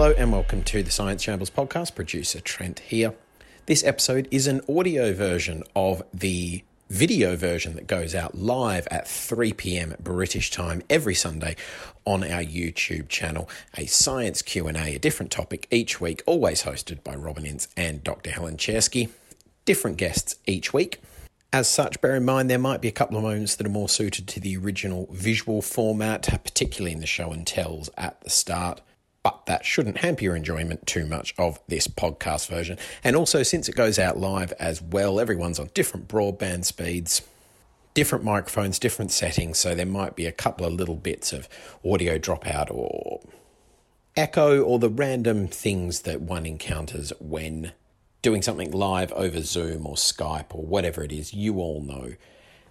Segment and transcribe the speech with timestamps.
[0.00, 1.94] Hello and welcome to the Science Shambles podcast.
[1.94, 3.12] Producer Trent here.
[3.66, 9.06] This episode is an audio version of the video version that goes out live at
[9.06, 9.94] 3 p.m.
[10.00, 11.54] British time every Sunday
[12.06, 13.46] on our YouTube channel.
[13.76, 18.30] A science Q&A, a different topic each week, always hosted by Robin Ince and Dr.
[18.30, 19.10] Helen Czerski.
[19.66, 21.02] Different guests each week.
[21.52, 23.90] As such, bear in mind there might be a couple of moments that are more
[23.90, 28.80] suited to the original visual format, particularly in the show and tells at the start
[29.22, 32.78] but that shouldn't hamper your enjoyment too much of this podcast version.
[33.04, 37.22] And also, since it goes out live as well, everyone's on different broadband speeds,
[37.92, 41.48] different microphones, different settings, so there might be a couple of little bits of
[41.84, 43.20] audio dropout or
[44.16, 47.72] echo or the random things that one encounters when
[48.22, 51.32] doing something live over Zoom or Skype or whatever it is.
[51.32, 52.14] You all know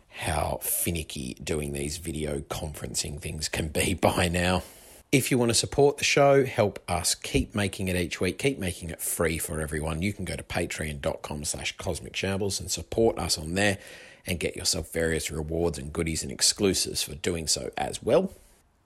[0.09, 4.63] how finicky doing these video conferencing things can be by now.
[5.11, 8.59] If you want to support the show, help us keep making it each week, keep
[8.59, 13.17] making it free for everyone, you can go to patreon.com slash cosmic shambles and support
[13.17, 13.79] us on there
[14.27, 18.31] and get yourself various rewards and goodies and exclusives for doing so as well.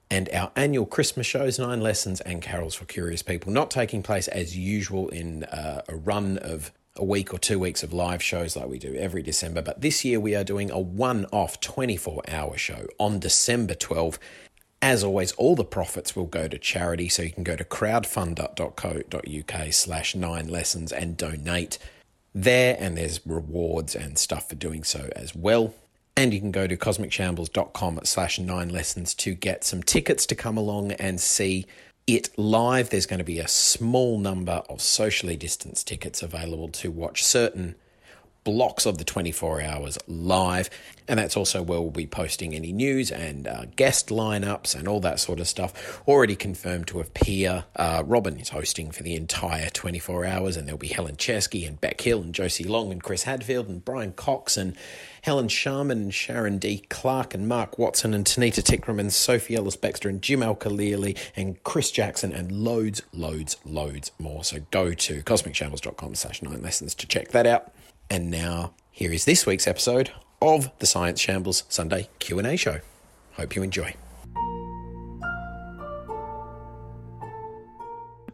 [0.09, 4.29] And our annual Christmas shows, Nine Lessons and Carols for Curious People, not taking place
[4.29, 8.55] as usual in uh, a run of a week or two weeks of live shows
[8.55, 9.61] like we do every December.
[9.61, 14.19] But this year we are doing a one off 24 hour show on December 12
[14.83, 19.73] as always, all the profits will go to charity, so you can go to crowdfund.co.uk
[19.73, 21.79] slash nine lessons and donate
[22.35, 25.73] there, and there's rewards and stuff for doing so as well.
[26.17, 30.57] And you can go to cosmicshambles.com slash nine lessons to get some tickets to come
[30.57, 31.65] along and see
[32.05, 32.89] it live.
[32.89, 37.75] There's going to be a small number of socially distanced tickets available to watch certain
[38.43, 40.69] blocks of the 24 hours live.
[41.07, 45.01] And that's also where we'll be posting any news and uh, guest lineups and all
[45.01, 46.01] that sort of stuff.
[46.07, 47.65] Already confirmed to appear.
[47.75, 51.79] Uh, Robin is hosting for the entire 24 hours, and there'll be Helen Czerski and
[51.81, 54.77] Beck Hill and Josie Long and Chris Hadfield and Brian Cox and
[55.23, 56.83] Helen Sharman and Sharon D.
[56.89, 61.61] Clarke and Mark Watson and Tanita Tikaram and Sophie Ellis Bextor and Jim Al-Khalili and
[61.63, 64.43] Chris Jackson and loads, loads, loads more.
[64.43, 67.71] So go to cosmicshambles.com slash nine lessons to check that out.
[68.13, 72.79] And now, here is this week's episode of the Science Shambles Sunday Q&A show.
[73.31, 73.95] Hope you enjoy.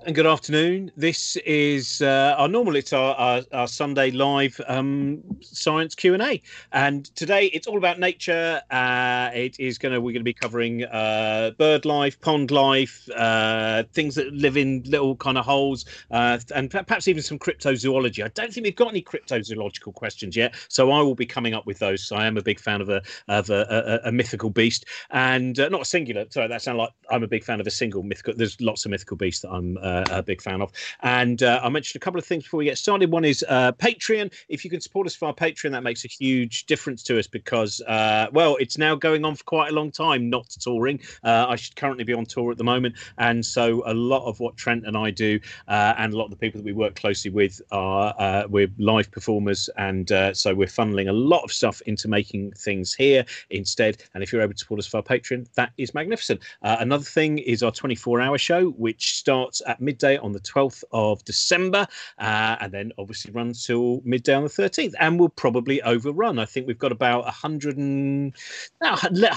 [0.06, 0.92] And good afternoon.
[0.96, 2.76] This is uh, our normal.
[2.76, 7.78] It's our, our, our Sunday live um, science Q and A, and today it's all
[7.78, 8.62] about nature.
[8.72, 13.10] Uh, it is going to we're going to be covering uh, bird life, pond life,
[13.16, 18.24] uh, things that live in little kind of holes, uh, and perhaps even some cryptozoology.
[18.24, 21.66] I don't think we've got any cryptozoological questions yet, so I will be coming up
[21.66, 22.12] with those.
[22.12, 25.68] I am a big fan of a of a, a, a mythical beast, and uh,
[25.70, 26.26] not a singular.
[26.30, 28.34] Sorry, that sounds like I'm a big fan of a single mythical.
[28.36, 30.72] There's lots of mythical beasts that I'm uh, a big fan of.
[31.02, 33.12] And uh, I mentioned a couple of things before we get started.
[33.12, 34.32] One is uh, Patreon.
[34.48, 37.82] If you can support us via Patreon, that makes a huge difference to us because,
[37.82, 41.00] uh, well, it's now going on for quite a long time, not touring.
[41.24, 42.96] Uh, I should currently be on tour at the moment.
[43.18, 46.32] And so a lot of what Trent and I do uh, and a lot of
[46.32, 49.70] the people that we work closely with are we're live performers.
[49.78, 54.04] And so we're funneling a lot of stuff into making things here instead.
[54.14, 56.42] And if you're able to support us via Patreon, that is magnificent.
[56.62, 61.24] another thing is our 24 hour show, which starts at midday on the 12th of
[61.26, 61.88] December,
[62.20, 66.40] uh, and then obviously runs till midday on the 13th, and we'll probably overrun.
[66.40, 68.36] I think we've got about 100 and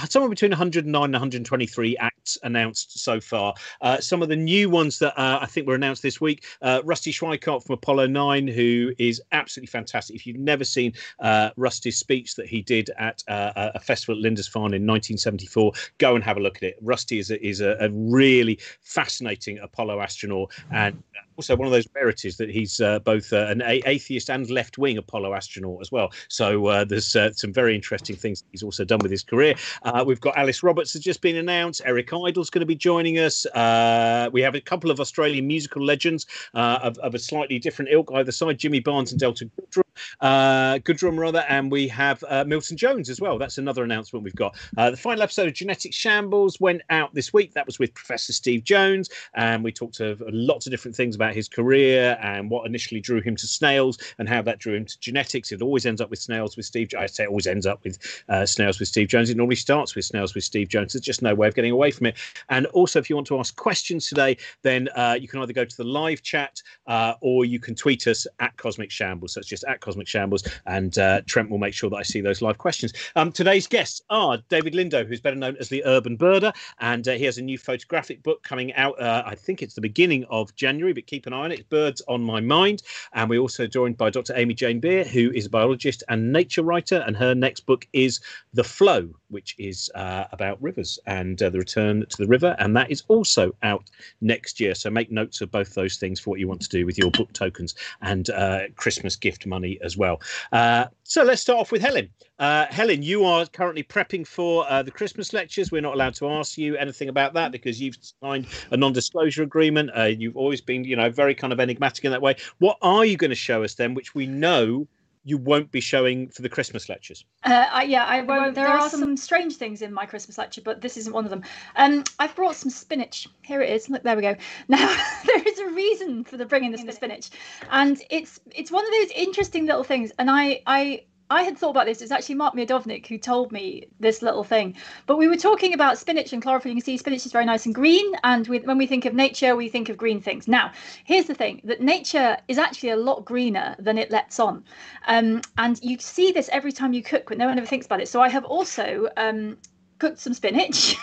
[0.07, 3.53] somewhere between 109 and 123 acts announced so far.
[3.81, 6.81] Uh, some of the new ones that uh, I think were announced this week: uh,
[6.83, 10.15] Rusty Schweickart from Apollo 9, who is absolutely fantastic.
[10.15, 14.21] If you've never seen uh, Rusty's speech that he did at uh, a festival at
[14.21, 16.77] Lindisfarne in 1974, go and have a look at it.
[16.81, 20.32] Rusty is a, is a, a really fascinating Apollo astronaut
[20.71, 21.03] and
[21.37, 24.97] also one of those rarities that he's uh, both uh, an atheist and left wing
[24.97, 26.11] Apollo astronaut as well.
[26.27, 29.55] So uh, there's uh, some very interesting things he's also done with his career.
[29.83, 31.81] Uh, we've got Alice Roberts has just been announced.
[31.85, 33.45] Eric Idle's going to be joining us.
[33.47, 38.11] Uh, we have a couple of Australian musical legends of, of, a slightly different ilk
[38.13, 39.83] either side Jimmy Barnes and Delta Goodrum,
[40.21, 43.37] uh, Goodrem rather, and we have Milton Jones as well.
[43.37, 44.55] That's another announcement we've got.
[44.75, 47.53] the final episode of Genetic Shambles went out this week.
[47.53, 51.33] That was with Professor Steve Jones, and we talked to lots of different things about
[51.33, 54.99] his career and what initially drew him to snails and how that drew him to
[54.99, 55.51] genetics.
[55.51, 56.89] It always ends up with snails with Steve.
[56.97, 57.97] I say it always ends up with
[58.29, 59.29] uh, snails with Steve Jones.
[59.29, 60.93] It normally starts with snails with Steve Jones.
[60.93, 62.17] There's just no way of getting away from it.
[62.49, 65.65] And also, if you want to ask questions today, then uh, you can either go
[65.65, 69.33] to the live chat uh, or you can tweet us at Cosmic Shambles.
[69.33, 72.21] So it's just at Cosmic Shambles, and uh, Trent will make sure that I see
[72.21, 72.93] those live questions.
[73.15, 77.13] Um, today's guests are David Lindo, who's better known as the Urban Birder, and uh,
[77.13, 78.99] he has a new photographic book coming out.
[78.99, 81.67] Uh, I think it's the beginning of January, but keep an eye on it.
[81.69, 82.83] Birds on My Mind.
[83.13, 84.33] And we're also joined by Dr.
[84.35, 88.19] Amy Jane Beer, who is a biologist and nature writer, and her next book is
[88.53, 92.55] The Flow, which is uh, about rivers and uh, the return to the river.
[92.59, 93.89] And that is also out
[94.21, 94.75] next year.
[94.75, 97.11] So make notes of both those things for what you want to do with your
[97.11, 100.21] book tokens and uh, Christmas gift money as well.
[100.51, 102.09] Uh, so let's start off with Helen.
[102.39, 105.71] Uh, Helen, you are currently prepping for uh, the Christmas lectures.
[105.71, 109.91] We're not allowed to ask you anything about that because you've signed a non-disclosure agreement.
[110.03, 112.35] Uh, you've always been, you know, very kind of enigmatic in that way.
[112.59, 114.87] What are you going to show us then, which we know
[115.25, 117.23] you won't be showing for the Christmas lectures?
[117.43, 118.55] Uh, I, yeah, I won't.
[118.55, 118.99] There, there are some...
[118.99, 121.43] some strange things in my Christmas lecture, but this isn't one of them.
[121.75, 123.27] Um, I've brought some spinach.
[123.41, 123.89] Here it is.
[123.89, 124.35] Look, there we go.
[124.67, 124.85] Now
[125.25, 127.29] there is a reason for the bringing the spinach,
[127.71, 130.11] and it's it's one of those interesting little things.
[130.19, 132.01] And I I I had thought about this.
[132.01, 134.75] It's actually Mark Miodownik who told me this little thing.
[135.07, 136.71] But we were talking about spinach and chlorophyll.
[136.71, 138.13] You can see spinach is very nice and green.
[138.23, 140.47] And we, when we think of nature, we think of green things.
[140.47, 140.71] Now,
[141.05, 144.63] here's the thing that nature is actually a lot greener than it lets on.
[145.07, 148.01] Um, and you see this every time you cook, but no one ever thinks about
[148.01, 148.07] it.
[148.07, 149.57] So I have also um,
[149.99, 150.95] cooked some spinach.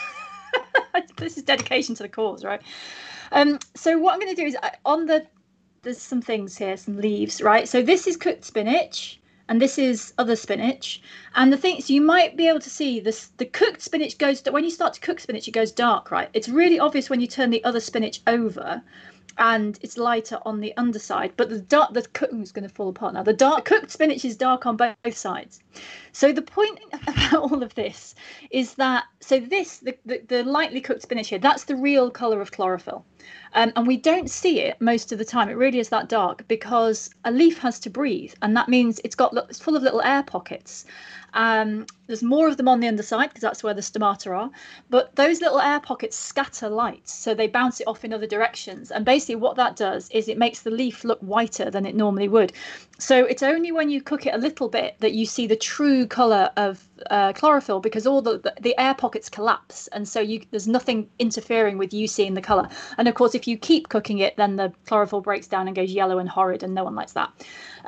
[1.17, 2.63] this is dedication to the cause, right?
[3.33, 5.27] Um, so what I'm going to do is I, on the
[5.83, 7.67] there's some things here, some leaves, right?
[7.67, 9.20] So this is cooked spinach
[9.51, 11.03] and this is other spinach.
[11.35, 13.33] And the thing, so you might be able to see this.
[13.37, 16.31] The cooked spinach goes when you start to cook spinach, it goes dark, right?
[16.33, 18.81] It's really obvious when you turn the other spinach over,
[19.39, 21.33] and it's lighter on the underside.
[21.37, 23.25] But the dark, the cooking is going to fall apart now.
[23.25, 25.61] The dark cooked spinach is dark on both sides.
[26.13, 28.15] So the point about all of this
[28.51, 32.41] is that so this the, the, the lightly cooked spinach here, that's the real color
[32.41, 33.05] of chlorophyll.
[33.53, 35.49] Um, and we don't see it most of the time.
[35.49, 39.15] It really is that dark because a leaf has to breathe, and that means it's
[39.15, 40.85] got it's full of little air pockets.
[41.35, 44.51] Um, there's more of them on the underside because that's where the stomata are.
[44.89, 48.91] But those little air pockets scatter light, so they bounce it off in other directions.
[48.91, 52.29] And basically, what that does is it makes the leaf look whiter than it normally
[52.29, 52.53] would.
[52.99, 56.07] So it's only when you cook it a little bit that you see the true
[56.07, 60.67] color of uh, chlorophyll because all the, the, air pockets collapse, and so you there's
[60.67, 62.69] nothing interfering with you seeing the color.
[62.99, 65.93] And of course, if you keep cooking it, then the chlorophyll breaks down and goes
[65.93, 67.31] yellow and horrid, and no one likes that.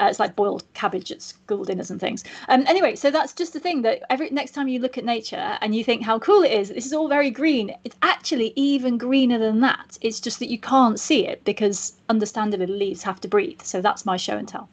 [0.00, 2.24] Uh, it's like boiled cabbage at school dinners and things.
[2.48, 5.58] Um, anyway, so that's just the thing that every next time you look at nature
[5.60, 7.74] and you think how cool it is, this is all very green.
[7.84, 9.98] It's actually even greener than that.
[10.00, 13.62] It's just that you can't see it because, understandably, leaves have to breathe.
[13.62, 14.68] So that's my show and tell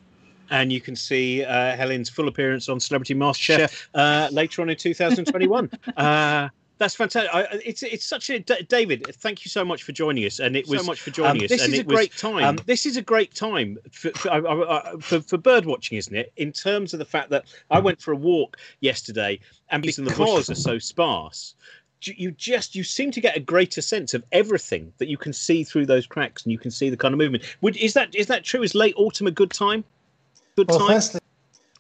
[0.50, 4.78] and you can see uh, Helen's full appearance on Celebrity MasterChef uh, later on in
[4.78, 5.69] 2021.
[5.98, 6.50] uh,
[6.80, 7.34] that's fantastic.
[7.34, 9.06] I, it's it's such a David.
[9.18, 11.44] Thank you so much for joining us, and it was so much for joining um,
[11.44, 11.50] us.
[11.50, 12.44] This is a was, great time.
[12.44, 16.31] Um, this is a great time for for, for for, bird watching, isn't it?
[16.38, 20.16] In terms of the fact that I went for a walk yesterday, and because the
[20.16, 21.54] bushes are so sparse,
[22.02, 25.66] you just you seem to get a greater sense of everything that you can see
[25.66, 27.44] through those cracks, and you can see the kind of movement.
[27.60, 28.63] Would is that is that true?
[28.63, 29.84] Is late autumn a good time?
[30.59, 30.88] Good well, time.
[30.88, 31.21] Firstly,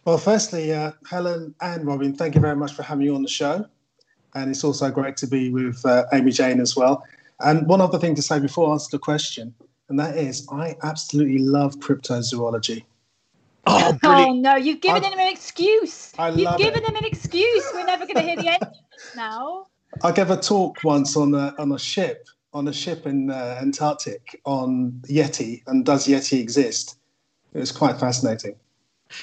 [0.05, 3.29] well, firstly, uh, Helen and Robin, thank you very much for having me on the
[3.29, 3.65] show
[4.35, 7.03] and it's also great to be with uh, Amy Jane as well.
[7.39, 9.53] And one other thing to say before I ask the question,
[9.89, 12.83] and that is, I absolutely love cryptozoology.
[13.65, 16.13] Oh, oh no, you've given I, him an excuse.
[16.17, 16.89] I you've given it.
[16.89, 17.65] him an excuse.
[17.73, 18.67] We're never going to hear the end
[19.15, 19.65] now.
[20.03, 23.59] I gave a talk once on a, on a ship on a ship in uh,
[23.61, 26.97] Antarctic on Yeti and does Yeti exist?
[27.53, 28.55] It was quite fascinating.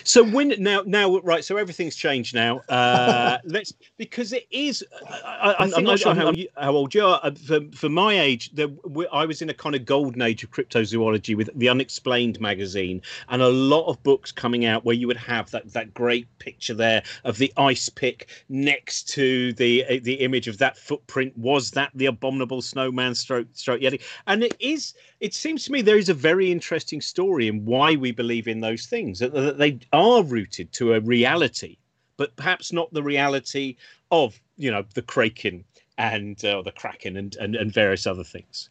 [0.05, 2.59] So when now now right, so everything's changed now.
[2.69, 4.85] Uh, let's because it is.
[5.25, 7.21] I, am not sure how, how, old you are.
[7.23, 8.69] Uh, for, for my age, there,
[9.12, 13.43] I was in a kind of golden age of cryptozoology with the Unexplained magazine, and
[13.43, 17.02] a lot of books coming out where you would have that that great picture there
[17.25, 21.37] of the ice pick next to the uh, the image of that footprint.
[21.37, 24.02] Was that the abominable snowman stroke stroke yeti?
[24.26, 24.95] And it is.
[25.20, 28.61] It seems to me there is a very interesting story in why we believe in
[28.61, 29.18] those things.
[29.18, 31.78] That, that they are rooted to a reality,
[32.16, 33.76] but perhaps not the reality
[34.11, 35.64] of you know the kraken
[35.99, 38.68] and uh, the kraken and, and and various other things.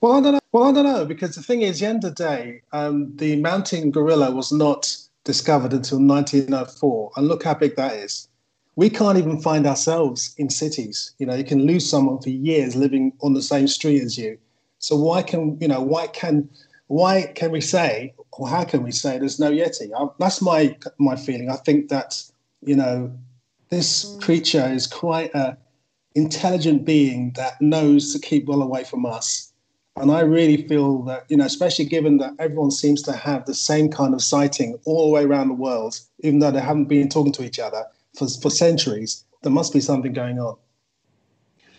[0.00, 0.40] Well, I don't know.
[0.52, 3.36] Well, I don't know because the thing is, the end of the day, um, the
[3.36, 8.28] mountain gorilla was not discovered until 1904, and look how big that is.
[8.76, 11.12] We can't even find ourselves in cities.
[11.18, 14.38] You know, you can lose someone for years living on the same street as you.
[14.78, 16.48] So why can you know why can
[16.86, 19.90] why can we say, or how can we say, there's no Yeti?
[19.96, 21.50] I, that's my my feeling.
[21.50, 22.22] I think that
[22.62, 23.12] you know
[23.70, 24.22] this mm.
[24.22, 25.56] creature is quite a
[26.14, 29.52] intelligent being that knows to keep well away from us.
[29.96, 33.54] And I really feel that, you know, especially given that everyone seems to have the
[33.54, 37.08] same kind of sighting all the way around the world, even though they haven't been
[37.08, 37.84] talking to each other
[38.16, 40.56] for, for centuries, there must be something going on.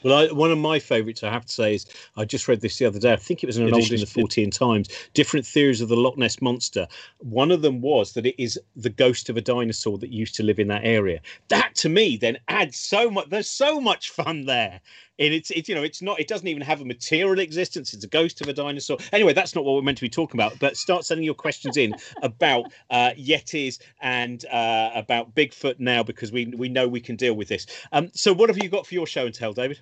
[0.04, 2.78] Well, I, one of my favourites, I have to say, is I just read this
[2.78, 3.14] the other day.
[3.14, 4.90] I think it was in an old in the Fortean Times.
[5.14, 6.88] Different theories of the Loch Ness monster.
[7.18, 10.44] One of them was that it is the ghost of a dinosaur that used to
[10.44, 11.22] live in that area.
[11.50, 13.30] That to me then adds so much.
[13.30, 14.82] There's so much fun there.
[15.20, 17.94] And it's, it's you know it's not it doesn't even have a material existence.
[17.94, 18.98] It's a ghost of a dinosaur.
[19.12, 21.78] Anyway that's not what we're meant to be talking about but start sending your questions
[21.78, 27.16] in about uh, yetis and uh, about bigfoot now because we we know we can
[27.16, 27.68] deal with this.
[27.92, 29.80] Um, so what have you got for your show and tell david?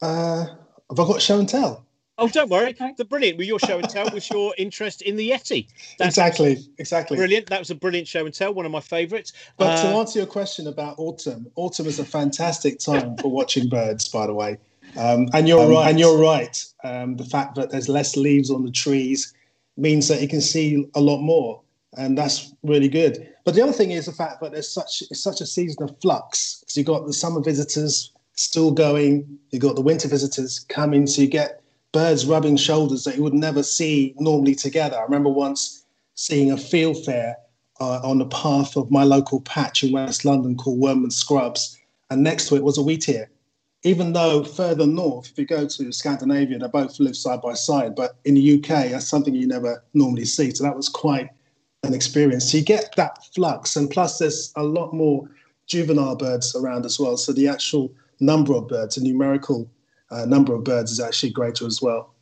[0.00, 0.46] Uh,
[0.90, 1.87] have I got show and tell?
[2.18, 2.74] Oh, don't worry.
[2.96, 3.38] The brilliant.
[3.38, 5.68] Well, your show and tell was your interest in the Yeti.
[5.98, 7.16] That's exactly, exactly.
[7.16, 7.46] Brilliant.
[7.46, 8.52] That was a brilliant show and tell.
[8.52, 9.32] One of my favourites.
[9.56, 13.68] But uh, to answer your question about autumn, autumn is a fantastic time for watching
[13.68, 14.08] birds.
[14.08, 14.58] By the way,
[14.96, 15.88] um, and you're um, right.
[15.88, 16.64] And you're right.
[16.82, 19.32] Um, the fact that there's less leaves on the trees
[19.76, 21.60] means that you can see a lot more,
[21.96, 23.32] and that's really good.
[23.44, 25.94] But the other thing is the fact that there's such it's such a season of
[26.02, 29.38] flux because you've got the summer visitors still going.
[29.50, 33.34] You've got the winter visitors coming, so you get birds rubbing shoulders that you would
[33.34, 34.98] never see normally together.
[34.98, 37.34] I remember once seeing a fieldfare
[37.80, 41.78] uh, on the path of my local patch in West London called Wormwood Scrubs,
[42.10, 43.28] and next to it was a wheatear.
[43.84, 47.94] Even though further north, if you go to Scandinavia, they both live side by side,
[47.94, 50.50] but in the UK, that's something you never normally see.
[50.50, 51.28] So that was quite
[51.84, 52.50] an experience.
[52.50, 55.30] So you get that flux, and plus there's a lot more
[55.68, 57.16] juvenile birds around as well.
[57.16, 59.70] So the actual number of birds, a numerical
[60.10, 62.14] uh, number of birds is actually greater as well.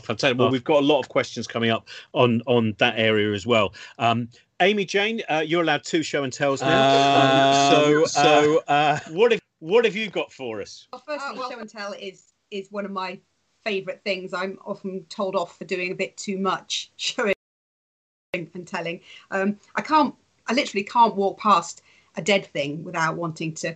[0.00, 0.38] Fantastic.
[0.38, 3.74] Well, we've got a lot of questions coming up on on that area as well.
[3.98, 4.28] Um,
[4.60, 6.68] Amy Jane, uh, you're allowed two show and tells now.
[6.68, 10.88] Uh, so, so uh, what have what have you got for us?
[10.92, 13.20] Well, firstly, well, show and tell is is one of my
[13.64, 14.34] favourite things.
[14.34, 17.34] I'm often told off for doing a bit too much showing
[18.32, 19.00] and telling.
[19.30, 20.14] Um, I can't.
[20.48, 21.82] I literally can't walk past
[22.16, 23.74] a dead thing without wanting to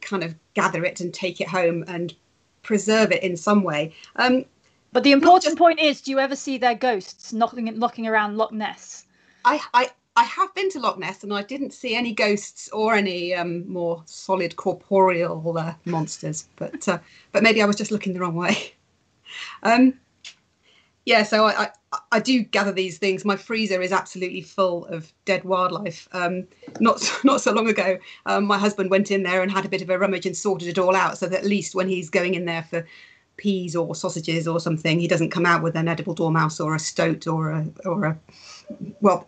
[0.00, 2.14] kind of gather it and take it home and
[2.62, 3.94] preserve it in some way.
[4.16, 4.44] Um,
[4.92, 8.36] but the important just, point is, do you ever see their ghosts knocking knocking around
[8.36, 9.04] Loch Ness?
[9.44, 12.94] I, I I have been to Loch Ness and I didn't see any ghosts or
[12.94, 16.98] any um, more solid corporeal uh, monsters, but uh,
[17.32, 18.74] but maybe I was just looking the wrong way.
[19.62, 19.94] Um,
[21.06, 23.24] yeah, so I, I, I do gather these things.
[23.24, 26.08] My freezer is absolutely full of dead wildlife.
[26.12, 26.46] Um,
[26.78, 29.82] not not so long ago, um, my husband went in there and had a bit
[29.82, 32.34] of a rummage and sorted it all out, so that at least when he's going
[32.34, 32.86] in there for
[33.36, 36.78] peas or sausages or something, he doesn't come out with an edible dormouse or a
[36.78, 38.18] stoat or a or a
[39.00, 39.26] well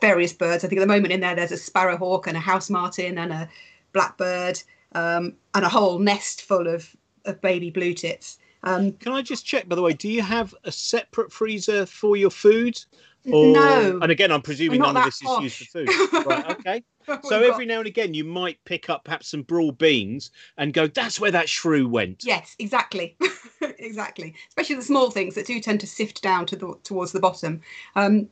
[0.00, 0.64] various birds.
[0.64, 3.32] I think at the moment in there there's a sparrowhawk and a house martin and
[3.32, 3.48] a
[3.92, 8.38] blackbird um, and a whole nest full of, of baby blue tits.
[8.64, 12.16] Um, Can I just check, by the way, do you have a separate freezer for
[12.16, 12.82] your food?
[13.30, 13.98] Or, no.
[14.02, 15.44] And again, I'm presuming none of this posh.
[15.44, 16.26] is used for food.
[16.26, 16.84] right, okay.
[17.22, 20.86] so every now and again, you might pick up perhaps some broad beans and go,
[20.86, 22.22] that's where that shrew went.
[22.24, 23.16] Yes, exactly.
[23.78, 24.34] exactly.
[24.48, 27.60] Especially the small things that do tend to sift down to the, towards the bottom.
[27.96, 28.28] Um,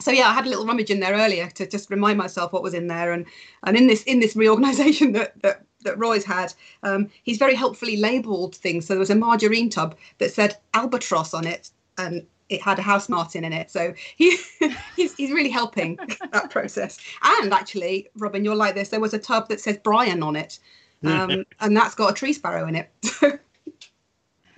[0.00, 2.62] so yeah, I had a little rummage in there earlier to just remind myself what
[2.62, 3.26] was in there, and
[3.64, 7.96] and in this in this reorganisation that that that Roy's had, um, he's very helpfully
[7.96, 8.86] labelled things.
[8.86, 12.82] So there was a margarine tub that said albatross on it, and it had a
[12.82, 13.70] house martin in it.
[13.70, 14.36] So he
[14.96, 15.98] he's, he's really helping
[16.32, 16.98] that process.
[17.22, 18.88] And actually, Robin, you're like this.
[18.88, 20.58] There was a tub that says Brian on it,
[21.04, 22.90] um, and that's got a tree sparrow in it.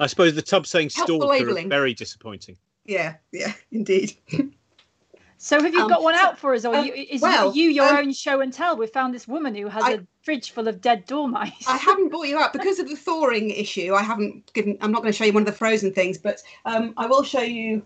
[0.00, 2.56] I suppose the tub saying stalker is very disappointing.
[2.84, 4.16] Yeah, yeah, indeed.
[5.44, 7.68] So have you um, got one out for us, or um, you, is well, you
[7.68, 8.76] your um, own show and tell?
[8.76, 11.66] We found this woman who has I, a fridge full of dead dormice.
[11.66, 13.92] I haven't brought you out because of the thawing issue.
[13.92, 14.78] I haven't given.
[14.80, 17.24] I'm not going to show you one of the frozen things, but um, I will
[17.24, 17.84] show you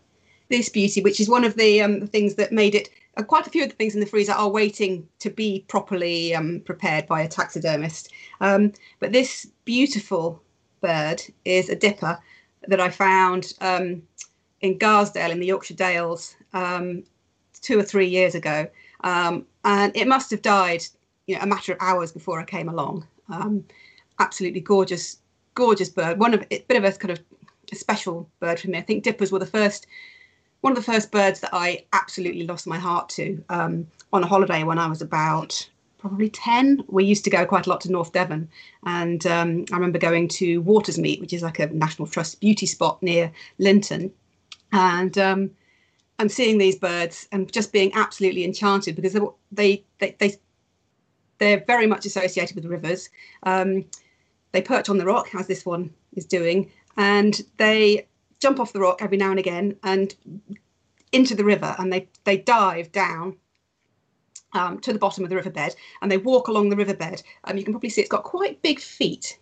[0.50, 2.90] this beauty, which is one of the, um, things that made it.
[3.16, 6.34] Uh, quite a few of the things in the freezer are waiting to be properly
[6.34, 8.12] um, prepared by a taxidermist.
[8.38, 10.42] but this beautiful
[10.82, 12.18] bird is a dipper
[12.68, 13.54] that I found
[14.60, 17.02] in Garsdale in the Yorkshire Dales um,
[17.66, 18.68] two or three years ago,
[19.02, 20.84] um, and it must have died,
[21.26, 23.06] you know, a matter of hours before I came along.
[23.28, 23.64] Um,
[24.20, 25.18] absolutely gorgeous,
[25.54, 26.18] gorgeous bird.
[26.18, 27.20] One of a bit of a kind of
[27.72, 28.78] a special bird for me.
[28.78, 29.86] I think dippers were the first,
[30.60, 34.26] one of the first birds that I absolutely lost my heart to um, on a
[34.26, 35.68] holiday when I was about
[35.98, 38.48] probably 10 we used to go quite a lot to north devon
[38.84, 43.02] and um, i remember going to watersmeet which is like a national trust beauty spot
[43.02, 44.12] near lynton
[44.72, 45.50] and um,
[46.18, 49.18] I'm seeing these birds and just being absolutely enchanted because
[49.52, 50.36] they they they
[51.38, 53.10] they're very much associated with rivers.
[53.42, 53.84] Um,
[54.52, 58.06] they perch on the rock as this one is doing, and they
[58.40, 60.14] jump off the rock every now and again and
[61.12, 63.36] into the river, and they they dive down
[64.52, 67.22] um, to the bottom of the riverbed, and they walk along the riverbed.
[67.44, 69.38] Um, you can probably see it's got quite big feet,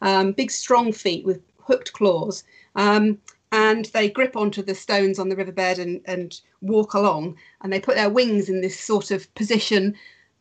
[0.00, 2.44] um, big strong feet with hooked claws.
[2.76, 3.18] Um,
[3.52, 7.78] and they grip onto the stones on the riverbed and, and walk along and they
[7.80, 9.94] put their wings in this sort of position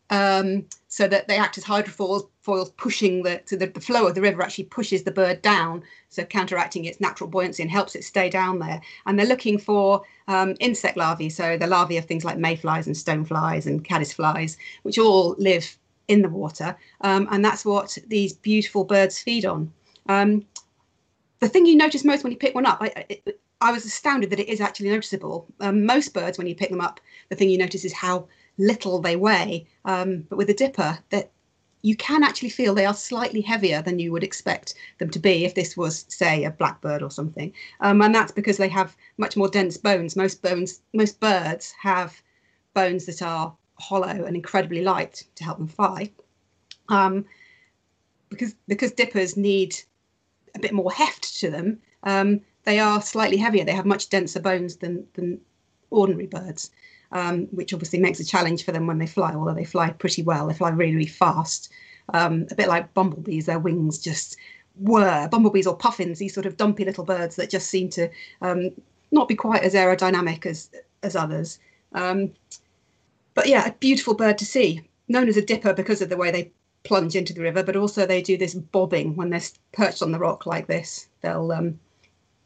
[0.10, 4.16] um, so that they act as hydrofoils foils pushing the so the, the flow of
[4.16, 8.04] the river actually pushes the bird down so counteracting its natural buoyancy and helps it
[8.04, 8.82] stay down there.
[9.06, 12.96] And they're looking for um, insect larvae so the larvae of things like mayflies and
[12.96, 15.78] stoneflies and caddisflies which all live
[16.08, 16.76] in the water.
[17.02, 19.72] Um, and that's what these beautiful birds feed on.
[20.10, 20.46] Um,
[21.42, 24.30] the thing you notice most when you pick one up, I, it, I was astounded
[24.30, 25.48] that it is actually noticeable.
[25.60, 29.00] Um, most birds, when you pick them up, the thing you notice is how little
[29.00, 29.68] they weigh.
[29.86, 31.32] Um, but with a dipper, that
[31.82, 35.44] you can actually feel they are slightly heavier than you would expect them to be
[35.44, 37.52] if this was, say, a blackbird or something.
[37.80, 40.16] Um, and that's because they have much more dense bones.
[40.16, 42.22] Most bones, most birds have
[42.76, 46.12] bones that are hollow and incredibly light to help them fly.
[46.90, 47.26] Um,
[48.30, 49.76] because because dippers need
[50.56, 53.64] a bit more heft to them, um, they are slightly heavier.
[53.64, 55.40] They have much denser bones than than
[55.90, 56.72] ordinary birds,
[57.12, 59.34] um, which obviously makes a challenge for them when they fly.
[59.34, 61.72] Although they fly pretty well, they fly really really fast.
[62.14, 64.38] Um, a bit like bumblebees, their wings just
[64.76, 65.28] whir.
[65.30, 68.10] Bumblebees or puffins, these sort of dumpy little birds that just seem to
[68.42, 68.72] um,
[69.12, 70.70] not be quite as aerodynamic as
[71.04, 71.60] as others.
[71.94, 72.32] Um,
[73.34, 74.82] but yeah, a beautiful bird to see.
[75.08, 76.52] Known as a dipper because of the way they
[76.84, 80.20] plunge into the river, but also they do this bobbing when they're perched on the
[80.20, 81.08] rock like this.
[81.22, 81.80] They'll um,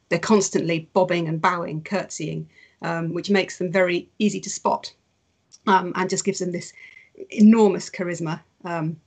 [0.09, 2.49] they're constantly bobbing and bowing, curtsying,
[2.81, 4.93] um, which makes them very easy to spot,
[5.67, 6.73] um, and just gives them this
[7.29, 8.41] enormous charisma.
[8.63, 8.97] Um,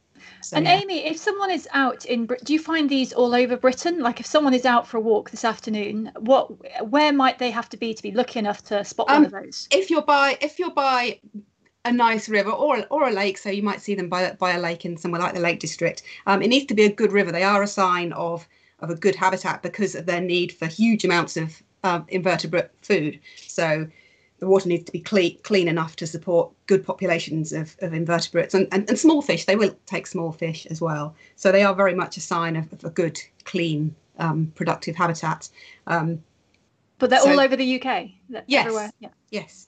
[0.40, 0.80] so, and yeah.
[0.80, 4.00] Amy, if someone is out in, do you find these all over Britain?
[4.00, 6.50] Like if someone is out for a walk this afternoon, what,
[6.88, 9.42] where might they have to be to be lucky enough to spot one of um,
[9.42, 9.68] those?
[9.70, 11.20] If you're by, if you're by
[11.84, 13.38] a nice river or or a lake.
[13.38, 16.02] So you might see them by by a lake in somewhere like the Lake District.
[16.26, 17.32] Um, it needs to be a good river.
[17.32, 18.46] They are a sign of
[18.80, 23.18] of a good habitat because of their need for huge amounts of uh, invertebrate food.
[23.36, 23.88] So
[24.38, 28.54] the water needs to be clean, clean enough to support good populations of, of invertebrates
[28.54, 29.44] and, and, and, small fish.
[29.44, 31.14] They will take small fish as well.
[31.34, 35.48] So they are very much a sign of, of a good, clean, um, productive habitat.
[35.88, 36.22] Um,
[36.98, 38.10] but they're so, all over the UK.
[38.46, 38.66] Yes.
[38.66, 38.90] Everywhere.
[39.00, 39.08] Yeah.
[39.30, 39.67] Yes.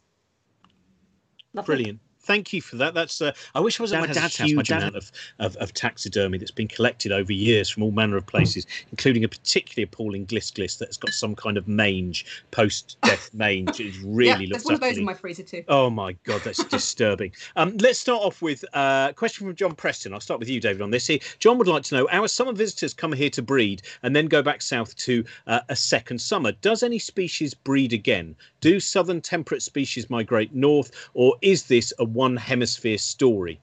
[1.55, 1.77] Lovely.
[1.77, 2.95] Brilliant thank you for that.
[2.95, 4.53] That's uh, I wish I was at my dad's house.
[4.53, 8.17] My dad amount of, of, of, taxidermy that's been collected over years from all manner
[8.17, 13.81] of places, including a particularly appalling glisglis that's got some kind of mange, post-death mange.
[13.81, 14.51] It really yeah, looks.
[14.51, 15.65] There's one of those in my freezer too.
[15.69, 17.33] Oh my god, that's disturbing.
[17.57, 20.15] Um, let's start off with uh, a question from John Preston.
[20.15, 21.07] I'll start with you, David, on this.
[21.07, 24.27] Here, John would like to know: Our summer visitors come here to breed and then
[24.27, 26.53] go back south to uh, a second summer.
[26.53, 28.37] Does any species breed again?
[28.61, 33.61] Do southern temperate species migrate north, or is this a one hemisphere story?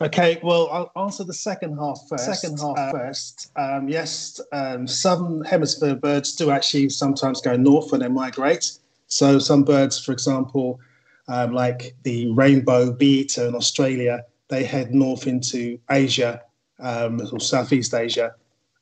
[0.00, 2.24] Okay, well, I'll answer the second half first.
[2.24, 3.50] Second half uh, first.
[3.56, 8.78] Um, yes, um, southern hemisphere birds do actually sometimes go north when they migrate.
[9.06, 10.80] So some birds, for example,
[11.28, 16.42] um, like the rainbow bee eater in Australia, they head north into Asia
[16.78, 18.34] um, or Southeast Asia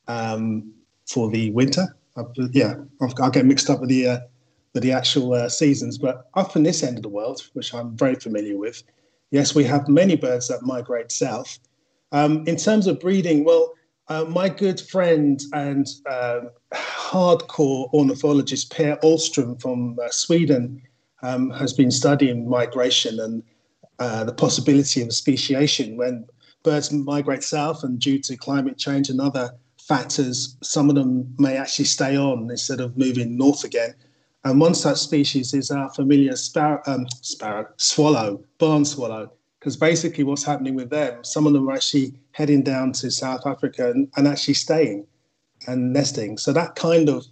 [0.07, 0.73] um,
[1.07, 1.95] for the winter.
[2.17, 4.34] Uh, yeah, I'll, I'll, get mixed up with the uh, for
[4.79, 5.97] the actual uh, seasons.
[5.97, 8.83] But up in this end of the world, which I'm very familiar with,
[9.31, 11.59] yes, we have many birds that migrate south.
[12.11, 13.73] Um, in terms of breeding, well,
[14.07, 16.41] uh, my good friend and uh,
[16.73, 20.81] hardcore ornithologist Per Ahlström from uh, Sweden
[21.23, 23.43] um, has been studying migration and
[23.97, 26.25] uh, the possibility of speciation when
[26.63, 31.57] birds migrate south and due to climate change and other factors, some of them may
[31.57, 33.93] actually stay on instead of moving north again.
[34.45, 40.23] And one such species is our familiar sparrow, um, sparrow swallow, barn swallow, because basically
[40.23, 44.07] what's happening with them, some of them are actually heading down to South Africa and,
[44.17, 45.07] and actually staying
[45.65, 46.37] and nesting.
[46.37, 47.25] So that kind of,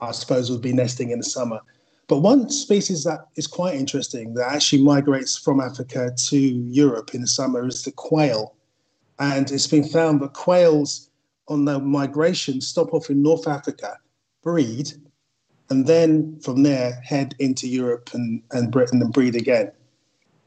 [0.00, 1.60] I suppose, would be nesting in the summer.
[2.08, 7.20] But one species that is quite interesting that actually migrates from Africa to Europe in
[7.20, 8.54] the summer is the quail.
[9.18, 11.10] And it's been found that quails
[11.48, 13.98] on their migration stop off in North Africa,
[14.42, 14.92] breed,
[15.70, 19.72] and then from there head into Europe and, and Britain and breed again.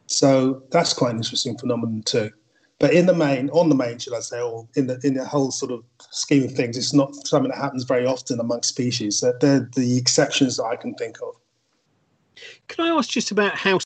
[0.08, 2.32] So that's quite an interesting phenomenon too.
[2.80, 5.26] But in the main, on the main, should I say, or in the in the
[5.26, 9.22] whole sort of scheme of things, it's not something that happens very often amongst species.
[9.42, 11.36] They're the exceptions that I can think of.
[12.70, 13.80] Can I ask just about how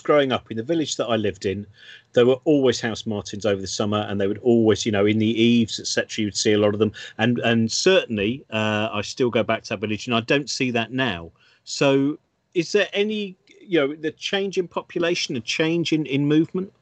[0.00, 1.66] growing up in the village that I lived in,
[2.12, 5.18] there were always house martins over the summer, and they would always, you know, in
[5.18, 6.22] the eaves, etc.
[6.22, 9.62] You would see a lot of them, and and certainly, uh, I still go back
[9.64, 11.30] to that village, and I don't see that now.
[11.64, 12.18] So,
[12.54, 16.72] is there any, you know, the change in population, a change in in movement?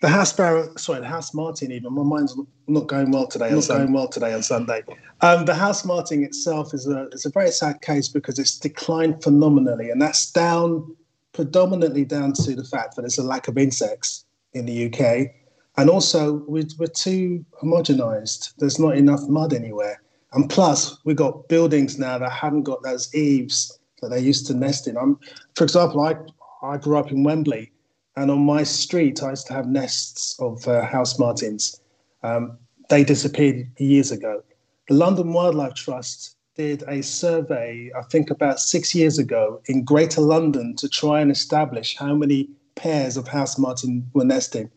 [0.00, 1.72] The house sparrow, sorry, the house martin.
[1.72, 3.50] Even my mind's not going well today.
[3.50, 4.84] Not going well today on Sunday.
[5.22, 9.22] Um, the house martin itself is a is a very sad case because it's declined
[9.24, 10.96] phenomenally, and that's down
[11.38, 14.24] predominantly down to the fact that there's a lack of insects
[14.54, 15.28] in the UK.
[15.76, 18.54] And also, we're, we're too homogenized.
[18.58, 20.02] There's not enough mud anywhere.
[20.32, 24.54] And plus, we've got buildings now that haven't got those eaves that they used to
[24.54, 24.96] nest in.
[24.96, 25.16] I'm,
[25.54, 26.16] for example, I,
[26.60, 27.70] I grew up in Wembley,
[28.16, 31.80] and on my street, I used to have nests of uh, house martins.
[32.24, 32.58] Um,
[32.90, 34.42] they disappeared years ago.
[34.88, 40.20] The London Wildlife Trust did a survey, I think about six years ago, in Greater
[40.20, 44.68] London to try and establish how many pairs of house martin were nesting.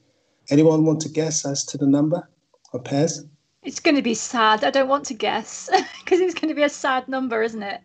[0.52, 2.30] Anyone want to guess as to the number
[2.74, 3.26] of pairs?
[3.64, 4.64] It's going to be sad.
[4.64, 7.82] I don't want to guess because it's going to be a sad number, isn't it?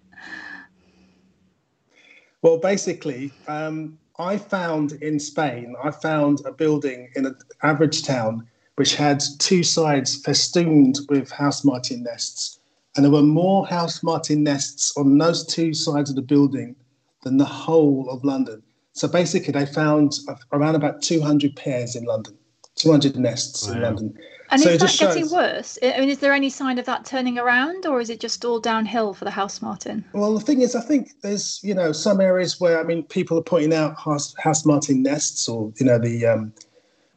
[2.43, 8.47] Well, basically, um, I found in Spain, I found a building in an average town
[8.75, 12.59] which had two sides festooned with house martin nests
[12.97, 16.75] and there were more house martin nests on those two sides of the building
[17.23, 18.63] than the whole of London.
[18.93, 20.15] So basically, they found
[20.53, 22.37] around about 200 pairs in London,
[22.77, 23.75] 200 nests wow.
[23.75, 24.19] in London.
[24.51, 25.33] And so is that getting shows...
[25.33, 25.79] worse?
[25.83, 28.61] I mean, is there any sign of that turning around, or is it just all
[28.61, 30.05] downhill for the house martin?
[30.13, 33.39] Well, the thing is, I think there's you know some areas where I mean people
[33.39, 36.53] are pointing out house, house martin nests, or you know the um,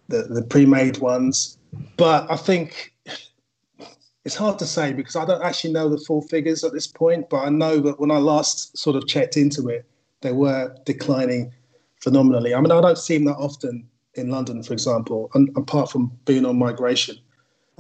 [0.08, 1.58] the, the pre-made ones,
[1.98, 2.94] but I think
[4.30, 7.32] it's hard to say because I don't actually know the full figures at this point,
[7.32, 9.90] but I know that when I last sort of checked into it,
[10.22, 11.52] they were declining
[12.00, 12.54] phenomenally.
[12.54, 16.46] I mean, I don't see them that often in London, for example, apart from being
[16.46, 17.18] on migration.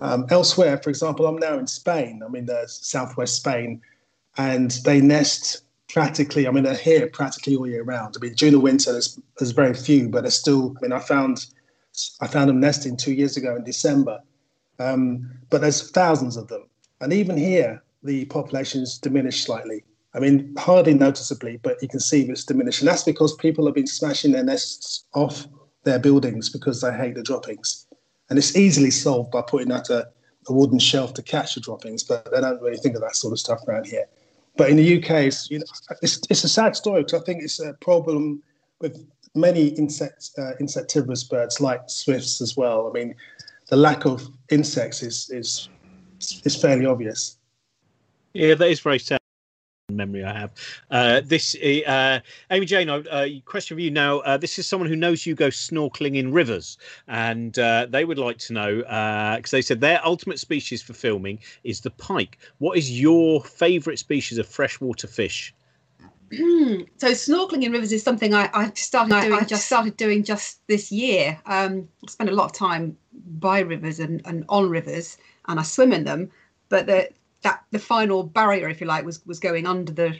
[0.01, 2.23] Um, elsewhere, for example, I'm now in Spain.
[2.25, 3.79] I'm in the southwest Spain,
[4.39, 6.47] and they nest practically.
[6.47, 8.15] I mean, they're here practically all year round.
[8.17, 10.73] I mean, during the winter, there's, there's very few, but there's still.
[10.79, 11.45] I mean, I found
[12.21, 14.21] I found them nesting two years ago in December,
[14.79, 16.67] um, but there's thousands of them.
[17.01, 19.83] And even here, the population's diminished slightly.
[20.13, 22.81] I mean, hardly noticeably, but you can see it's diminished.
[22.81, 25.47] And that's because people have been smashing their nests off
[25.83, 27.85] their buildings because they hate the droppings.
[28.29, 30.07] And it's easily solved by putting out a,
[30.47, 33.33] a wooden shelf to catch the droppings, but they don't really think of that sort
[33.33, 34.05] of stuff around here.
[34.57, 35.65] But in the UK, it's, you know,
[36.01, 38.41] it's, it's a sad story because I think it's a problem
[38.81, 42.87] with many insect, uh, insectivorous birds like swifts as well.
[42.89, 43.15] I mean,
[43.69, 45.69] the lack of insects is is
[46.43, 47.37] is fairly obvious.
[48.33, 49.19] Yeah, that is very sad
[49.91, 50.51] memory I have.
[50.91, 52.19] Uh, this, uh,
[52.51, 54.19] Amy Jane, uh, question for you now.
[54.19, 56.77] Uh, this is someone who knows you go snorkeling in rivers,
[57.07, 60.93] and uh, they would like to know because uh, they said their ultimate species for
[60.93, 62.37] filming is the pike.
[62.59, 65.53] What is your favourite species of freshwater fish?
[66.31, 69.33] So snorkeling in rivers is something I, I started doing.
[69.33, 71.39] I just started doing just this year.
[71.45, 72.97] Um, I spend a lot of time
[73.39, 76.29] by rivers and, and on rivers, and I swim in them.
[76.69, 77.09] But the
[77.41, 80.19] that the final barrier, if you like, was was going under the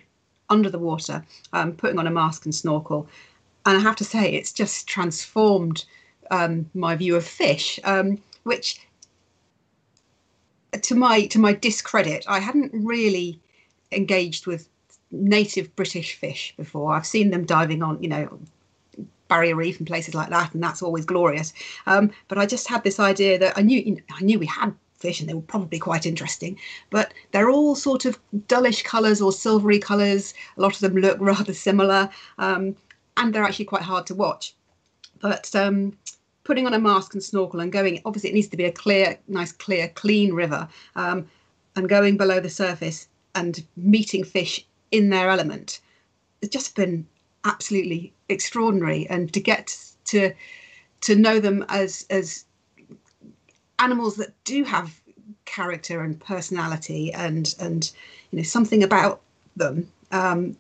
[0.50, 3.08] under the water, um, putting on a mask and snorkel.
[3.66, 5.86] And I have to say, it's just transformed
[6.32, 8.80] um, my view of fish, um, which
[10.82, 13.40] to my to my discredit, I hadn't really
[13.92, 14.70] engaged with
[15.12, 16.94] native British fish before.
[16.94, 18.40] I've seen them diving on, you know,
[19.28, 21.54] Barrier Reef and places like that, and that's always glorious.
[21.86, 24.48] Um, but I just had this idea that I knew, you know, I knew we
[24.48, 29.22] had fish and they were probably quite interesting, but they're all sort of dullish colours
[29.22, 30.34] or silvery colours.
[30.58, 32.76] A lot of them look rather similar, um,
[33.18, 34.56] and they're actually quite hard to watch.
[35.22, 35.98] But um,
[36.44, 39.18] putting on a mask and snorkel and going, obviously, it needs to be a clear,
[39.28, 41.28] nice, clear, clean river, um,
[41.76, 45.80] and going below the surface and meeting fish in their element.
[46.42, 47.08] It's just been
[47.46, 50.34] absolutely extraordinary, and to get to
[51.02, 52.46] to know them as as
[53.80, 55.00] animals that do have
[55.46, 57.92] character and personality and and
[58.32, 59.22] you know something about
[59.56, 60.56] them um,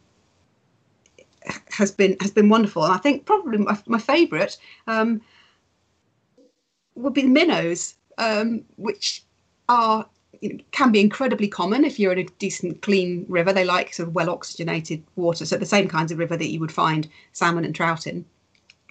[1.71, 2.83] has been has been wonderful.
[2.83, 5.21] And I think probably my, my favourite um,
[6.95, 9.23] would be the minnows, um, which
[9.67, 10.07] are
[10.41, 13.51] know, can be incredibly common if you're in a decent, clean river.
[13.51, 16.59] They like sort of well oxygenated water, so the same kinds of river that you
[16.59, 18.25] would find salmon and trout in.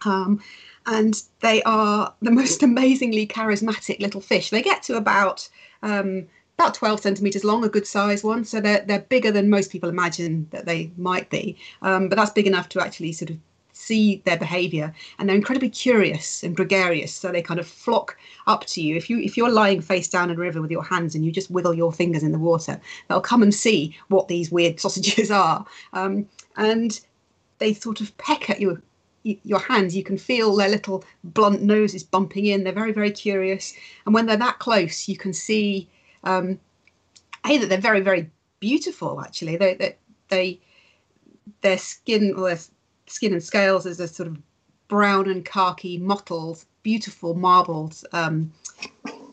[0.05, 0.41] Um,
[0.87, 4.51] and they are the most amazingly charismatic little fish.
[4.51, 5.49] They get to about
[5.83, 6.27] um,
[6.59, 8.45] about 12 centimeters long, a good size one.
[8.45, 11.57] So they're they're bigger than most people imagine that they might be.
[11.83, 13.39] Um, but that's big enough to actually sort of
[13.89, 18.67] see their behavior and they're incredibly curious and gregarious so they kind of flock up
[18.67, 18.95] to you.
[18.97, 21.33] If you if you're lying face down in a river with your hands and you
[21.33, 25.31] just wiggle your fingers in the water they'll come and see what these weird sausages
[25.31, 25.65] are.
[25.95, 27.01] Um, and
[27.59, 28.81] they sort of peck at you
[29.25, 29.97] your hands.
[29.97, 32.65] You can feel their little blunt noses bumping in.
[32.65, 33.75] They're very very curious.
[34.05, 35.89] And when they're that close you can see
[36.25, 36.61] um,
[37.47, 39.57] hey that they're very very beautiful actually.
[39.57, 39.97] They they,
[40.29, 40.61] they
[41.63, 42.61] their skin or their
[43.11, 44.39] skin and scales is a sort of
[44.89, 48.53] brown and khaki mottled, beautiful marbled um,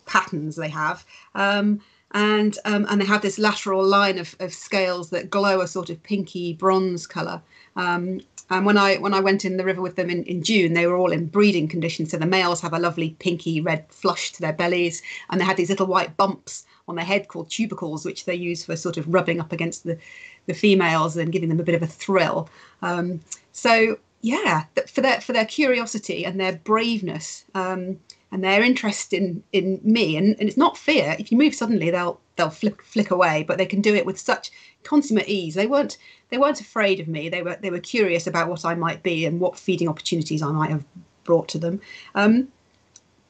[0.06, 1.06] patterns they have.
[1.34, 5.68] Um, and um, and they have this lateral line of, of scales that glow a
[5.68, 7.42] sort of pinky bronze color.
[7.76, 10.74] Um, and when I when I went in the river with them in, in June,
[10.74, 12.06] they were all in breeding condition.
[12.06, 15.58] So the males have a lovely pinky red flush to their bellies, and they had
[15.58, 19.12] these little white bumps on their head called tubercles, which they use for sort of
[19.12, 19.98] rubbing up against the,
[20.46, 22.50] the females and giving them a bit of a thrill.
[22.82, 23.20] Um,
[23.52, 28.00] so yeah, for their for their curiosity and their braveness um,
[28.32, 31.16] and their interest in in me, and, and it's not fear.
[31.20, 34.20] If you move suddenly, they'll they'll flick flick away, but they can do it with
[34.20, 34.52] such
[34.84, 35.54] consummate ease.
[35.54, 35.98] They weren't
[36.30, 37.30] they weren't afraid of me.
[37.30, 40.52] They were they were curious about what I might be and what feeding opportunities I
[40.52, 40.84] might have
[41.24, 41.82] brought to them.
[42.16, 42.48] Um,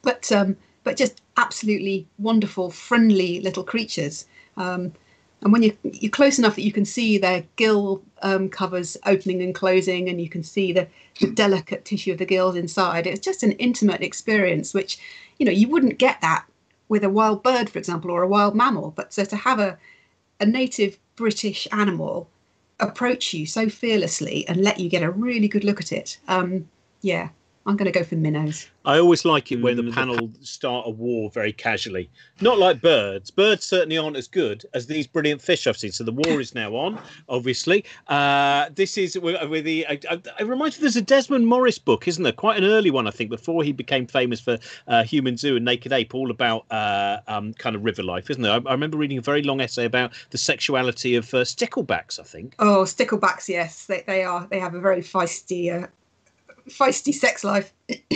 [0.02, 4.24] but um, but just absolutely wonderful, friendly little creatures.
[4.56, 4.92] Um,
[5.42, 9.42] and when you, you're close enough that you can see their gill um, covers opening
[9.42, 10.86] and closing, and you can see the,
[11.20, 14.96] the delicate tissue of the gills inside, it's just an intimate experience, which
[15.40, 16.44] you know you wouldn't get that
[16.88, 18.92] with a wild bird, for example, or a wild mammal.
[18.94, 19.76] But so to have a
[20.38, 22.28] a native British animal
[22.78, 26.68] approach you so fearlessly and let you get a really good look at it, um,
[27.02, 27.30] yeah,
[27.66, 28.68] I'm going to go for minnows.
[28.84, 29.92] I always like it when the mm.
[29.92, 32.08] panel start a war very casually.
[32.40, 33.32] Not like birds.
[33.32, 35.90] Birds certainly aren't as good as these brilliant fish I've seen.
[35.90, 37.84] So the war is now on, obviously.
[38.06, 39.84] Uh, this is with, with the.
[39.88, 42.32] I, I, I remind you, there's a Desmond Morris book, isn't there?
[42.32, 45.64] Quite an early one, I think, before he became famous for uh, Human Zoo and
[45.64, 48.52] Naked Ape, all about uh, um, kind of river life, isn't there?
[48.52, 52.20] I, I, remember reading a very long essay about the sexuality of uh, sticklebacks.
[52.20, 52.54] I think.
[52.60, 54.46] Oh, sticklebacks, yes, they, they are.
[54.48, 55.88] They have a very feisty uh,
[56.68, 57.72] feisty sex life.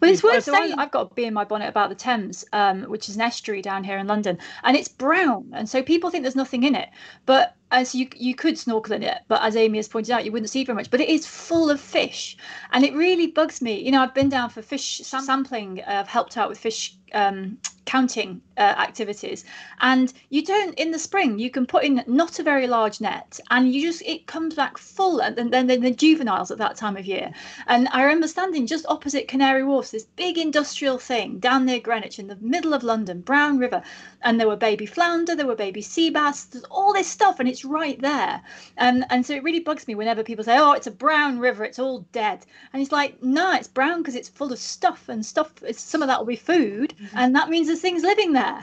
[0.00, 2.82] Well, it's worth saying I've got a bee in my bonnet about the Thames, um,
[2.84, 6.22] which is an estuary down here in London, and it's brown, and so people think
[6.22, 6.88] there's nothing in it.
[7.26, 10.30] But as you you could snorkel in it, but as Amy has pointed out, you
[10.30, 10.90] wouldn't see very much.
[10.90, 12.36] But it is full of fish,
[12.70, 13.80] and it really bugs me.
[13.80, 15.80] You know, I've been down for fish sampling.
[15.80, 19.44] Uh, I've helped out with fish um, counting uh, activities
[19.80, 23.40] and you don't in the spring you can put in not a very large net
[23.50, 26.96] and you just it comes back full and then then the juveniles at that time
[26.96, 27.32] of year
[27.66, 32.18] and i remember standing just opposite canary wharf this big industrial thing down near greenwich
[32.18, 33.82] in the middle of london brown river
[34.22, 37.48] and there were baby flounder there were baby sea bass there's all this stuff and
[37.48, 38.42] it's right there
[38.76, 41.64] and and so it really bugs me whenever people say oh it's a brown river
[41.64, 45.24] it's all dead and it's like no it's brown because it's full of stuff and
[45.24, 47.16] stuff some of that will be food mm-hmm.
[47.16, 48.62] and that means there's things living there.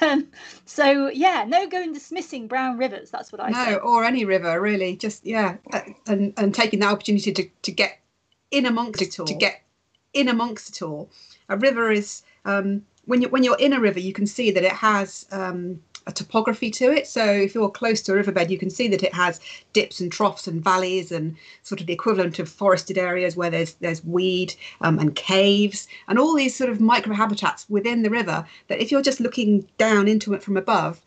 [0.64, 3.10] so yeah, no going dismissing brown rivers.
[3.10, 3.74] That's what I no, say.
[3.76, 4.96] or any river really.
[4.96, 5.56] Just yeah,
[6.06, 7.98] and and taking that opportunity to to get
[8.50, 9.26] in amongst it all.
[9.26, 9.62] To get
[10.12, 11.10] in amongst it all.
[11.48, 14.64] A river is um, when you when you're in a river, you can see that
[14.64, 17.06] it has um, a topography to it.
[17.06, 19.40] So if you're close to a riverbed, you can see that it has
[19.72, 23.74] dips and troughs and valleys and sort of the equivalent of forested areas where there's
[23.74, 28.46] there's weed um, and caves and all these sort of microhabitats within the river.
[28.68, 31.00] That if you're just looking down into it from above,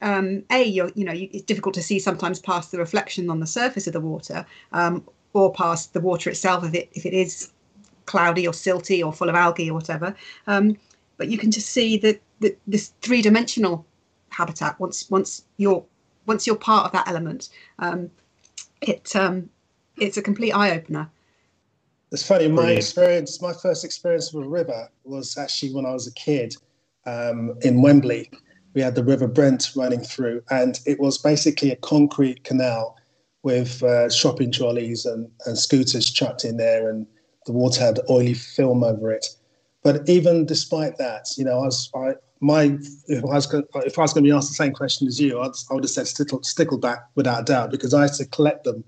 [0.00, 3.46] um, a you're you know it's difficult to see sometimes past the reflection on the
[3.46, 7.52] surface of the water um, or past the water itself if it if it is
[8.06, 10.14] cloudy or silty or full of algae or whatever.
[10.46, 10.76] Um,
[11.16, 12.20] but you can just see that
[12.66, 13.86] this three dimensional
[14.32, 15.84] habitat once once you're
[16.26, 18.10] once you're part of that element um,
[18.80, 19.48] it um,
[19.98, 21.08] it's a complete eye opener
[22.10, 22.78] it's funny my Brilliant.
[22.78, 26.54] experience my first experience with a river was actually when i was a kid
[27.06, 28.30] um, in wembley.
[28.74, 32.96] We had the river brent running through and it was basically a concrete canal
[33.42, 37.06] with uh, shopping trolleys and, and scooters chucked in there and
[37.44, 39.26] the water had oily film over it.
[39.82, 42.76] But even despite that you know i was I, my
[43.06, 45.20] if I was going, if I was going to be asked the same question as
[45.20, 48.26] you, I'd, I would have said stickle, stickleback without a doubt because I used to
[48.26, 48.84] collect them.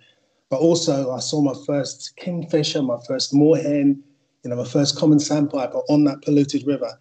[0.51, 4.03] But also, I saw my first kingfisher, my first moorhen,
[4.43, 6.99] you know, my first common sandpiper on that polluted river.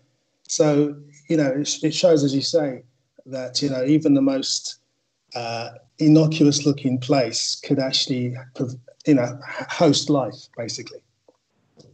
[0.48, 0.96] So
[1.30, 2.84] you know, it, it shows, as you say,
[3.26, 4.80] that you know even the most
[5.36, 8.36] uh, innocuous-looking place could actually,
[9.06, 9.40] you know,
[9.70, 11.00] host life, basically.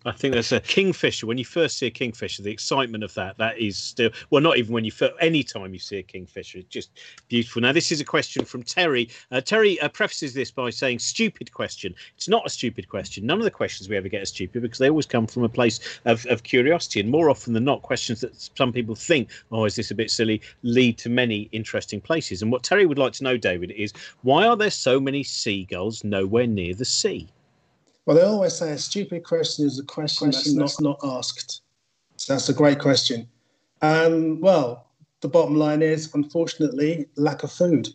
[0.06, 1.28] I think that's a kingfisher.
[1.28, 4.58] When you first see a kingfisher, the excitement of that, that is still, well, not
[4.58, 6.92] even when you, any time you see a kingfisher, it's just
[7.28, 7.62] beautiful.
[7.62, 9.10] Now, this is a question from Terry.
[9.32, 11.94] Uh, Terry uh, prefaces this by saying, stupid question.
[12.16, 13.26] It's not a stupid question.
[13.26, 15.50] None of the questions we ever get are stupid because they always come from a
[15.50, 17.02] place of, of curiosity.
[17.02, 20.12] And more often than not, questions that some people think, oh, is this a bit
[20.12, 22.42] silly, lead to many interesting places.
[22.42, 26.04] And what Terry would like to know, David, is why are there so many seagulls
[26.04, 27.28] nowhere near the sea?
[28.10, 31.62] Well, they always say a stupid question is a question, question that's, not, not asked.
[32.18, 33.28] So that's a great question.
[33.84, 34.88] Um, well,
[35.22, 37.90] the bottom line is, unfortunately, lack of food.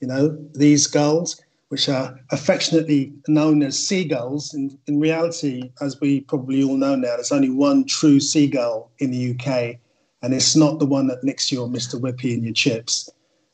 [0.00, 1.38] You know, these gulls,
[1.68, 7.16] which are affectionately known as seagulls, in, in reality, as we probably all know now,
[7.16, 9.76] there's only one true seagull in the UK,
[10.22, 12.00] and it's not the one that nicks your Mr.
[12.00, 13.10] Whippy in your chips.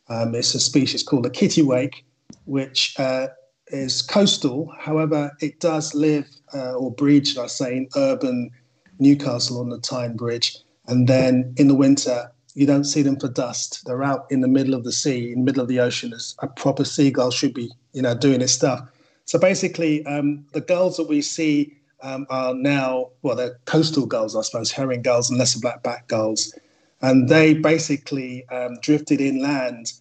[0.09, 2.05] Um, it's a species called a kittiwake,
[2.45, 3.27] which uh,
[3.71, 4.73] is coastal.
[4.79, 8.51] However, it does live uh, or breed, should I say, in urban
[8.99, 10.57] Newcastle on the Tyne Bridge.
[10.87, 13.85] And then in the winter, you don't see them for dust.
[13.85, 16.35] They're out in the middle of the sea, in the middle of the ocean, as
[16.41, 18.89] a proper seagull should be, you know, doing its stuff.
[19.27, 24.35] So basically, um, the gulls that we see um, are now, well, they're coastal gulls,
[24.35, 26.55] I suppose, herring gulls and lesser black-backed gulls.
[27.03, 29.93] And they basically um, drifted inland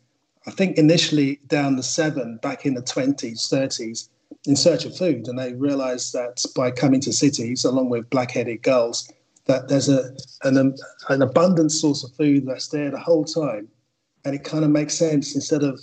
[0.48, 4.08] I think initially down the Severn back in the 20s, 30s,
[4.46, 5.28] in search of food.
[5.28, 9.12] And they realized that by coming to cities, along with black headed gulls,
[9.46, 10.76] that there's a, an, um,
[11.10, 13.68] an abundant source of food that's there the whole time.
[14.26, 15.82] And it kind of makes sense instead of,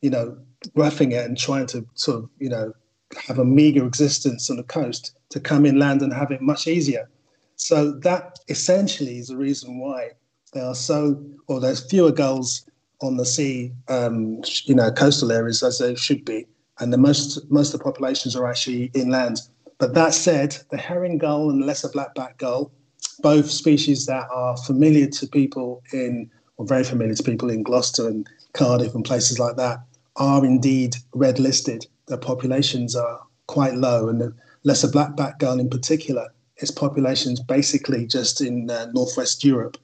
[0.00, 0.36] you know,
[0.74, 2.72] roughing it and trying to sort of, you know,
[3.16, 7.08] have a meager existence on the coast to come inland and have it much easier.
[7.56, 10.12] So that essentially is the reason why
[10.52, 12.68] there are so, or there's fewer gulls
[13.02, 16.46] on the sea, um, you know, coastal areas as they should be,
[16.78, 19.40] and the most most of the populations are actually inland.
[19.78, 22.72] But that said, the herring gull and lesser blackback gull,
[23.20, 28.08] both species that are familiar to people in, or very familiar to people in Gloucester
[28.08, 29.80] and Cardiff and places like that,
[30.16, 31.86] are indeed red listed.
[32.08, 38.06] Their populations are quite low, and the lesser blackback gull in particular, its populations basically
[38.06, 39.76] just in uh, northwest Europe,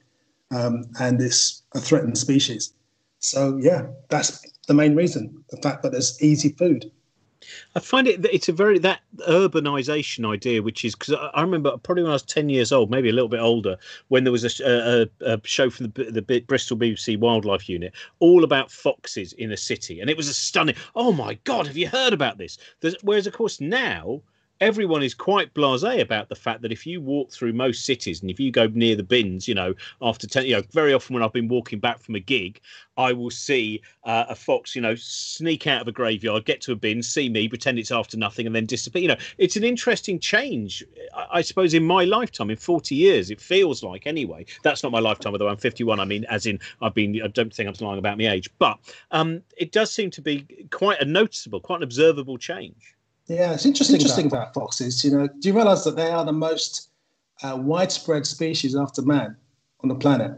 [0.49, 2.73] um, and it's a threatened species.
[3.23, 6.91] So yeah, that's the main reason: the fact that there's easy food.
[7.73, 12.03] I find it it's a very that urbanization idea, which is because I remember probably
[12.03, 13.77] when I was ten years old, maybe a little bit older,
[14.09, 18.43] when there was a, a, a show from the, the Bristol BBC Wildlife Unit all
[18.43, 20.75] about foxes in a city, and it was a stunning.
[20.93, 22.57] Oh my God, have you heard about this?
[22.81, 24.21] There's, whereas of course now
[24.63, 28.31] everyone is quite blasé about the fact that if you walk through most cities and
[28.31, 31.21] if you go near the bins, you know, after 10, you know, very often when
[31.21, 32.61] I've been walking back from a gig,
[32.95, 36.71] I will see uh, a fox, you know, sneak out of a graveyard, get to
[36.71, 39.01] a bin, see me, pretend it's after nothing, and then disappear.
[39.01, 40.81] You know, it's an interesting change,
[41.13, 44.45] I, I suppose, in my lifetime, in 40 years, it feels like anyway.
[44.63, 45.99] That's not my lifetime, although I'm 51.
[45.99, 48.79] I mean, as in, I've been, I don't think I'm lying about my age, but
[49.11, 52.95] um, it does seem to be quite a noticeable, quite an observable change.
[53.27, 55.03] Yeah, it's interesting, interesting about, about foxes.
[55.03, 56.89] You know, do you realize that they are the most
[57.41, 59.37] uh, widespread species after man
[59.81, 60.37] on the planet?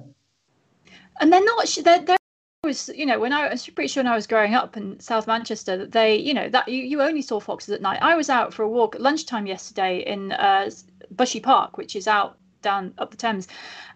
[1.19, 1.67] And they're not.
[1.83, 2.17] They're, they're
[2.65, 5.27] was you know when I was pretty sure when I was growing up in South
[5.27, 7.99] Manchester that they you know that you, you only saw foxes at night.
[8.01, 10.69] I was out for a walk at lunchtime yesterday in uh,
[11.11, 13.47] Bushy Park, which is out down up the Thames,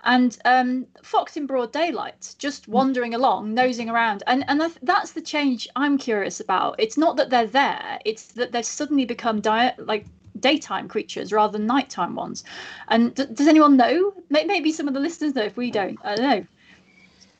[0.03, 2.71] and um, fox in broad daylight, just hmm.
[2.71, 6.75] wandering along, nosing around, and and that's the change I'm curious about.
[6.77, 10.05] It's not that they're there; it's that they've suddenly become diet like
[10.39, 12.43] daytime creatures rather than nighttime ones.
[12.87, 14.13] And d- does anyone know?
[14.29, 15.99] Maybe some of the listeners know if we don't.
[16.03, 16.45] I don't know.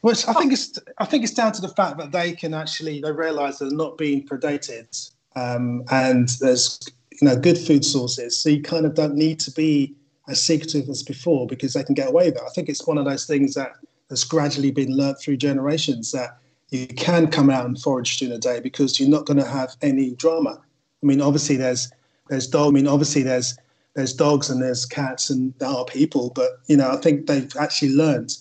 [0.01, 3.01] Well, I think it's I think it's down to the fact that they can actually
[3.01, 6.79] they realise they're not being predated, um, and there's
[7.11, 9.95] you know good food sources, so you kind of don't need to be
[10.29, 12.43] as secretive as before because they can get away with it.
[12.45, 13.73] I think it's one of those things that
[14.09, 16.37] has gradually been learnt through generations that
[16.69, 19.75] you can come out and forage during the day because you're not going to have
[19.81, 20.61] any drama.
[21.01, 21.91] I mean, obviously there's
[22.29, 22.69] there's dog.
[22.69, 23.57] I mean, obviously there's
[23.95, 27.51] there's dogs and there's cats and there are people, but you know, I think they've
[27.59, 28.35] actually learned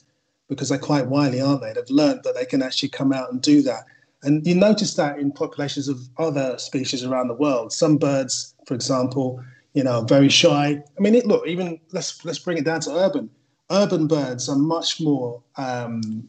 [0.49, 1.73] because they're quite wily, aren't they?
[1.73, 3.85] They've learned that they can actually come out and do that.
[4.23, 7.73] And you notice that in populations of other species around the world.
[7.73, 9.43] Some birds, for example,
[9.79, 10.83] you know, very shy.
[10.99, 13.31] I mean, it, look, even let's let's bring it down to urban.
[13.71, 16.27] Urban birds are much more um,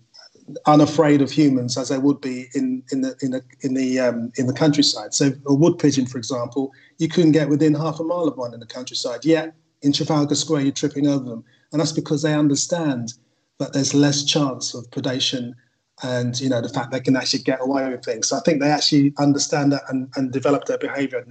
[0.68, 4.32] unafraid of humans as they would be in in the in the in the um,
[4.36, 5.16] in the countryside.
[5.16, 8.54] So a wood pigeon, for example, you couldn't get within half a mile of one
[8.54, 9.26] in the countryside.
[9.26, 13.14] Yet in Trafalgar Square, you're tripping over them, and that's because they understand
[13.58, 15.56] that there's less chance of predation
[16.04, 18.28] and you know the fact they can actually get away with things.
[18.28, 21.26] So I think they actually understand that and, and develop their behaviour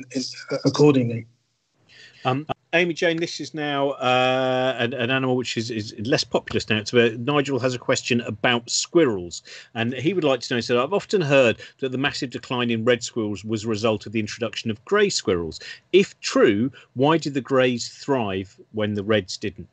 [0.64, 1.29] accordingly.
[2.25, 6.69] Um, Amy Jane, this is now uh, an, an, animal which is, is less populous
[6.69, 6.77] now.
[6.77, 9.43] It's where Nigel has a question about squirrels,
[9.75, 10.61] and he would like to know.
[10.61, 14.12] So I've often heard that the massive decline in red squirrels was a result of
[14.12, 15.61] the introduction of grey squirrels.
[15.93, 19.69] If true, why did the greys thrive when the reds didn't?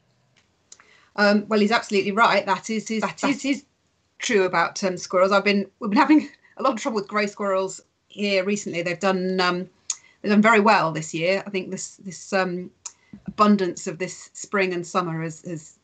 [1.17, 2.45] Um, well, he's absolutely right.
[2.45, 3.65] That is, that is, is
[4.19, 5.31] true about um, squirrels.
[5.31, 8.81] I've been we've been having a lot of trouble with grey squirrels here recently.
[8.81, 9.69] They've done um,
[10.29, 11.43] done very well this year.
[11.45, 12.71] I think this this um,
[13.27, 15.77] abundance of this spring and summer has, has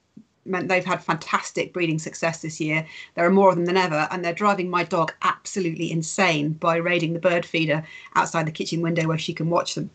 [0.46, 2.86] meant they've had fantastic breeding success this year.
[3.16, 6.78] There are more of them than ever, and they're driving my dog absolutely insane by
[6.78, 7.84] raiding the bird feeder
[8.16, 9.90] outside the kitchen window where she can watch them.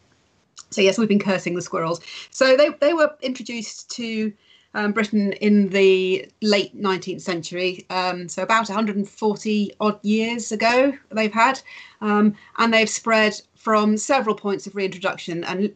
[0.71, 2.01] So yes, we've been cursing the squirrels.
[2.31, 4.33] So they they were introduced to
[4.77, 11.33] um, Britain in the late 19th century, um, so about 140 odd years ago they've
[11.33, 11.61] had,
[12.01, 15.75] um, and they've spread from several points of reintroduction and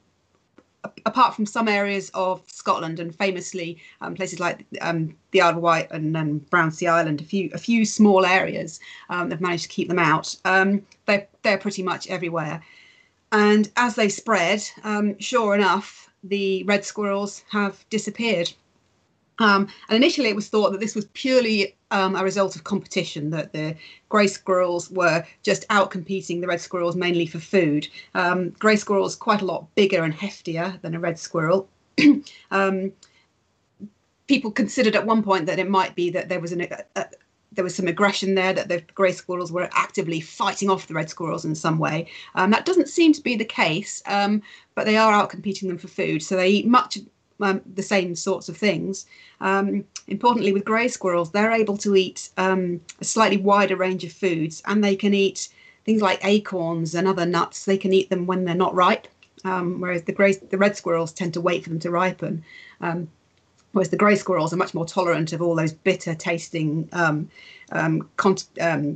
[1.05, 5.63] apart from some areas of Scotland and famously um, places like um, the Isle of
[5.63, 9.69] Wight and, and Brownsea Island, a few a few small areas, um, they've managed to
[9.69, 10.35] keep them out.
[10.45, 12.63] Um, they they're pretty much everywhere,
[13.33, 18.53] and as they spread, um, sure enough, the red squirrels have disappeared.
[19.41, 23.31] Um, and initially, it was thought that this was purely um, a result of competition,
[23.31, 23.75] that the
[24.09, 27.89] grey squirrels were just out competing the red squirrels mainly for food.
[28.15, 31.69] Um, grey squirrels quite a lot bigger and heftier than a red squirrel.
[32.53, 32.93] Um,
[34.27, 37.07] people considered at one point that it might be that there was an a, a,
[37.53, 41.11] there was some aggression there, that the grey squirrels were actively fighting off the red
[41.11, 42.07] squirrels in some way.
[42.35, 44.43] Um, that doesn't seem to be the case, um,
[44.75, 46.23] but they are out competing them for food.
[46.23, 46.99] So they eat much
[47.41, 49.07] um, the same sorts of things.
[49.41, 54.13] Um, importantly, with grey squirrels, they're able to eat um, a slightly wider range of
[54.13, 55.49] foods, and they can eat
[55.85, 57.65] things like acorns and other nuts.
[57.65, 59.09] They can eat them when they're not ripe,
[59.45, 62.45] um, whereas the grey, the red squirrels tend to wait for them to ripen.
[62.81, 63.09] Um,
[63.73, 67.31] whereas the grey squirrels are much more tolerant of all those bitter tasting um,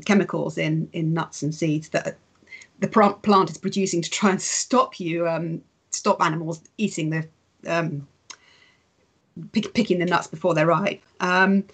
[0.04, 2.16] chemicals in in nuts and seeds that
[2.80, 2.88] the
[3.22, 7.26] plant is producing to try and stop you stop animals eating the
[7.66, 8.06] um,
[9.52, 11.02] pick, picking the nuts before they're ripe.
[11.20, 11.64] Um,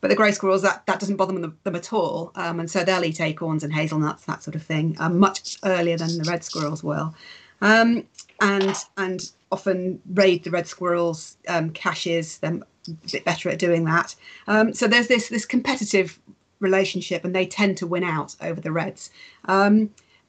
[0.00, 2.30] but the grey squirrels, that, that doesn't bother them, them at all.
[2.36, 5.96] Um, and so they'll eat acorns and hazelnuts, that sort of thing, um, much earlier
[5.96, 7.14] than the red squirrels will.
[7.60, 8.04] Um,
[8.40, 12.38] and and often raid the red squirrels' um, caches.
[12.38, 14.14] They're a bit better at doing that.
[14.46, 16.20] Um, so there's this this competitive
[16.60, 19.10] relationship, and they tend to win out over the reds.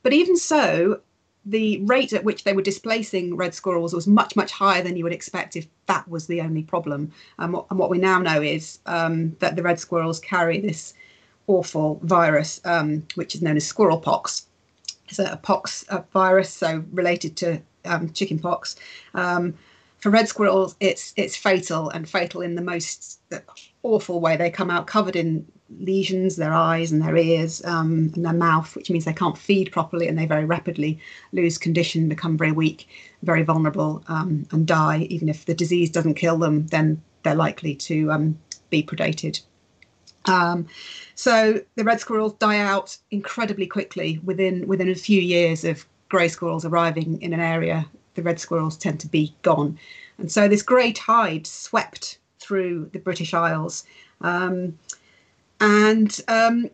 [0.01, 1.01] But even so,
[1.49, 5.03] the rate at which they were displacing red squirrels was much, much higher than you
[5.03, 7.11] would expect if that was the only problem.
[7.39, 10.93] Um, and what we now know is um, that the red squirrels carry this
[11.47, 14.45] awful virus, um, which is known as squirrel pox.
[15.07, 18.75] It's a, pox a virus, so related to um, chicken pox.
[19.15, 19.55] Um,
[19.97, 23.19] for red squirrels, it's it's fatal and fatal in the most
[23.83, 24.37] awful way.
[24.37, 25.45] They come out covered in
[25.79, 29.71] lesions, their eyes and their ears um, and their mouth, which means they can't feed
[29.71, 30.99] properly and they very rapidly
[31.31, 32.87] lose condition, become very weak,
[33.23, 35.07] very vulnerable, um, and die.
[35.09, 38.39] Even if the disease doesn't kill them, then they're likely to um,
[38.69, 39.41] be predated.
[40.25, 40.67] Um,
[41.15, 46.27] so the red squirrels die out incredibly quickly within within a few years of grey
[46.27, 47.85] squirrels arriving in an area.
[48.15, 49.77] The red squirrels tend to be gone,
[50.17, 53.85] and so this grey tide swept through the British Isles.
[54.21, 54.77] Um,
[55.59, 56.69] and um,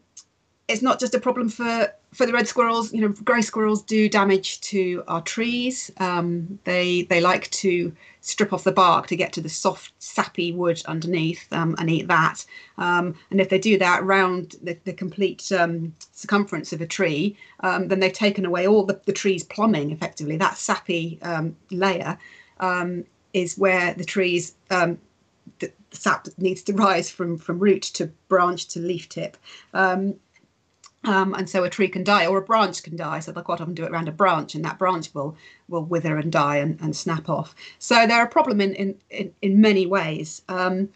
[0.67, 2.93] it's not just a problem for for the red squirrels.
[2.93, 5.91] You know, grey squirrels do damage to our trees.
[5.97, 10.51] Um, they they like to strip off the bark to get to the soft, sappy
[10.51, 12.43] wood underneath um, and eat that.
[12.77, 17.37] Um, and if they do that around the, the complete um, circumference of a tree,
[17.59, 19.91] um, then they've taken away all the, the tree's plumbing.
[19.91, 21.19] Effectively, that sappy
[21.69, 22.17] layer
[23.33, 24.55] is where the trees
[25.95, 29.37] sap needs to rise from from root to branch to leaf tip.
[29.73, 30.15] Um,
[31.03, 33.19] um, and so a tree can die or a branch can die.
[33.19, 35.35] So they'll quite often do it around a branch, and that branch will
[35.67, 37.55] will wither and die and, and snap off.
[37.79, 40.41] So they're a problem in in, in, in many ways.
[40.49, 40.89] Um,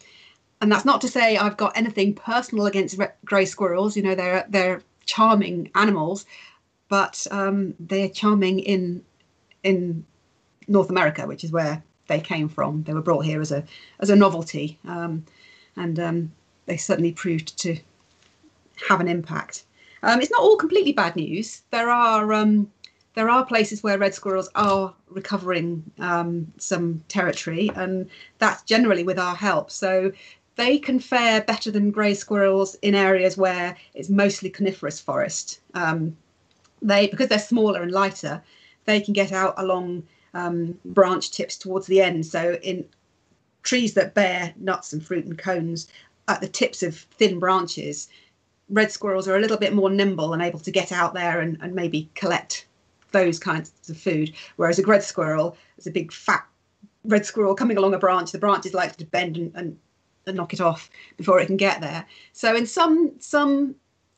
[0.60, 3.96] and that's not to say I've got anything personal against grey squirrels.
[3.96, 6.26] You know, they're they're charming animals,
[6.88, 9.02] but um, they're charming in
[9.62, 10.04] in
[10.68, 12.82] North America, which is where they came from.
[12.82, 13.64] They were brought here as a
[14.00, 15.24] as a novelty, um,
[15.76, 16.32] and um,
[16.66, 17.78] they certainly proved to
[18.88, 19.64] have an impact.
[20.02, 21.62] Um, it's not all completely bad news.
[21.70, 22.70] There are um,
[23.14, 29.18] there are places where red squirrels are recovering um, some territory, and that's generally with
[29.18, 29.70] our help.
[29.70, 30.12] So
[30.56, 35.60] they can fare better than grey squirrels in areas where it's mostly coniferous forest.
[35.74, 36.16] Um,
[36.82, 38.42] they because they're smaller and lighter,
[38.86, 40.02] they can get out along
[40.34, 42.26] um, branch tips towards the end.
[42.26, 42.84] So in
[43.62, 45.88] trees that bear nuts and fruit and cones
[46.28, 48.08] at the tips of thin branches,
[48.68, 51.58] red squirrels are a little bit more nimble and able to get out there and,
[51.60, 52.66] and maybe collect
[53.12, 54.32] those kinds of food.
[54.56, 56.46] Whereas a red squirrel is a big fat
[57.04, 58.32] red squirrel coming along a branch.
[58.32, 59.78] The branch is likely to bend and, and,
[60.26, 62.06] and knock it off before it can get there.
[62.32, 63.74] So in some some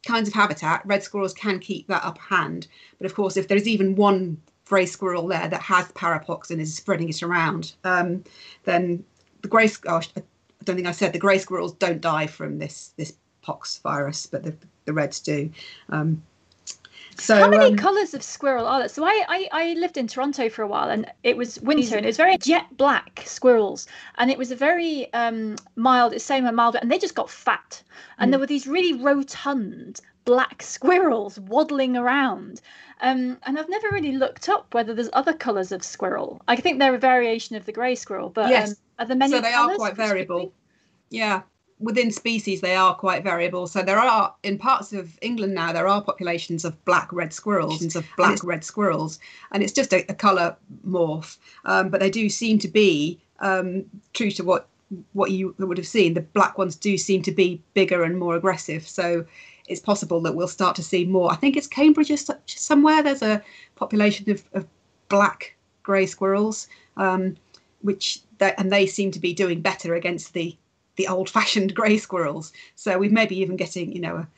[0.07, 2.67] kinds of habitat, red squirrels can keep that upper hand.
[2.99, 6.75] But of course, if there's even one grey squirrel there that has parapox and is
[6.75, 8.25] spreading it around, um,
[8.65, 9.05] then
[9.43, 9.69] the grey.
[9.81, 10.23] Gosh, I
[10.65, 14.43] don't think I said the grey squirrels don't die from this this pox virus, but
[14.43, 14.55] the
[14.85, 15.51] the reds do.
[15.89, 16.23] Um,
[17.17, 18.89] so how many um, colours of squirrel are there?
[18.89, 22.07] So I, I, I lived in Toronto for a while, and it was winter, and
[22.07, 23.87] it was very jet black squirrels,
[24.17, 26.13] and it was a very um, mild.
[26.13, 27.83] It's saying a mild, and they just got fat,
[28.19, 28.33] and mm.
[28.33, 32.61] there were these really rotund black squirrels waddling around.
[33.01, 36.41] Um, and I've never really looked up whether there's other colours of squirrel.
[36.47, 38.71] I think they're a variation of the grey squirrel, but yes.
[38.71, 39.33] um, are there many?
[39.33, 40.53] So they are quite variable.
[41.11, 41.43] Yeah,
[41.83, 45.89] within species they are quite variable so there are in parts of england now there
[45.89, 49.19] are populations of black red squirrels and of black red squirrels
[49.51, 50.57] and it's just a, a color
[50.87, 54.69] morph um, but they do seem to be um, true to what
[55.13, 58.37] what you would have seen the black ones do seem to be bigger and more
[58.37, 59.25] aggressive so
[59.73, 62.13] it's possible that we'll start to see more i think it's cambridge
[62.47, 63.43] somewhere there's a
[63.75, 64.67] population of, of
[65.09, 67.37] black grey squirrels um,
[67.81, 70.57] which they, and they seem to be doing better against the
[70.97, 72.53] the old-fashioned grey squirrels.
[72.75, 74.29] So we may be even getting, you know, a,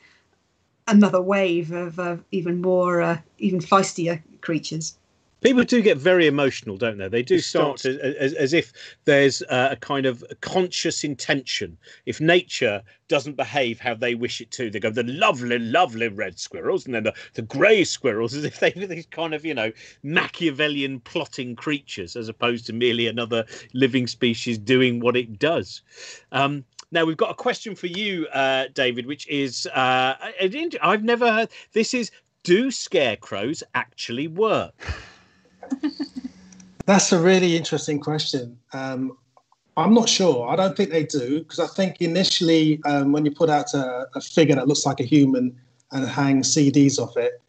[0.87, 4.97] another wave of uh, even more, uh, even feistier creatures.
[5.41, 7.07] People do get very emotional, don't they?
[7.07, 8.73] They do start to, as, as if
[9.05, 11.77] there's a kind of conscious intention.
[12.07, 16.39] If nature doesn't behave how they wish it to, they go the lovely, lovely red
[16.39, 19.53] squirrels, and then the, the grey squirrels, as if they were these kind of, you
[19.53, 19.71] know,
[20.01, 25.83] Machiavellian plotting creatures, as opposed to merely another living species doing what it does.
[26.31, 30.15] Um, now we've got a question for you, uh, David, which is uh,
[30.81, 31.49] I've never heard.
[31.73, 32.09] This is
[32.43, 34.75] do scarecrows actually work?
[36.85, 38.57] That's a really interesting question.
[38.73, 39.17] Um,
[39.77, 40.47] I'm not sure.
[40.47, 44.07] I don't think they do because I think initially, um, when you put out a,
[44.15, 45.55] a, figure that looks like a human
[45.91, 47.41] and hang CDs off it,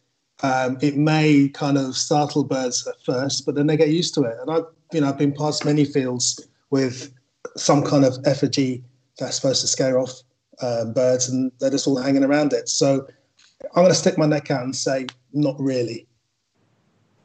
[0.42, 4.22] um, it may kind of startle birds at first, but then they get used to
[4.22, 4.36] it.
[4.40, 7.12] And I've, you know, I've been past many fields with
[7.56, 8.82] some kind of effigy
[9.18, 10.12] that's supposed to scare off
[10.60, 12.68] um, birds, and they're just all hanging around it.
[12.68, 13.06] So
[13.74, 16.05] I'm going to stick my neck out and say, not really.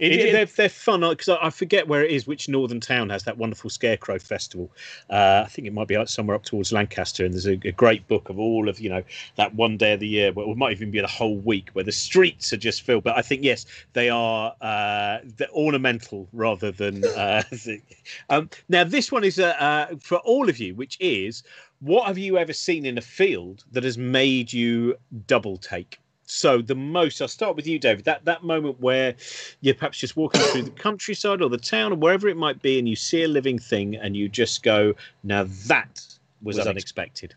[0.02, 2.26] It, it, they're, they're fun because I, I, forget where it is.
[2.26, 4.72] Which northern town has that wonderful Scarecrow Festival?
[5.12, 7.24] Uh, I think it might be somewhere up towards Lancaster.
[7.24, 9.04] And there's a, a, great book of all of you know
[9.36, 11.86] that one day of the year, well, it might even be the whole week, where
[11.86, 13.04] the streets are just filled.
[13.04, 15.20] But I think yes, they are uh,
[15.54, 17.06] ornamental rather than.
[17.06, 17.44] Uh,
[18.32, 21.44] um, now this one is uh, uh, for all of you, which is
[21.80, 24.96] what have you ever seen in a field that has made you
[25.28, 26.00] double take?
[26.32, 28.06] So the most, I'll start with you, David.
[28.06, 29.16] That that moment where
[29.60, 32.80] you're perhaps just walking through the countryside or the town or wherever it might be,
[32.80, 36.02] and you see a living thing, and you just go, "Now that
[36.42, 37.36] was, was unexpected."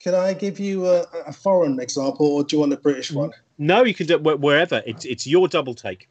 [0.00, 3.30] Can I give you a, a, foreign example, or do you want a British one?
[3.58, 4.82] No, you can do it wherever.
[4.86, 6.08] It's it's your double take.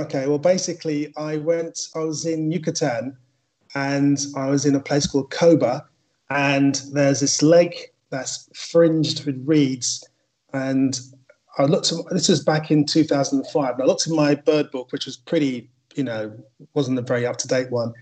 [0.00, 0.26] Okay.
[0.26, 1.78] Well, basically, I went.
[1.94, 3.16] I was in Yucatan,
[3.76, 5.86] and I was in a place called Coba,
[6.28, 10.04] and there's this lake that's fringed with reeds,
[10.52, 10.98] and
[11.58, 14.92] I looked at this was back in 2005, and I looked at my bird book,
[14.92, 16.36] which was pretty, you know,
[16.74, 17.92] wasn't a very up to date one,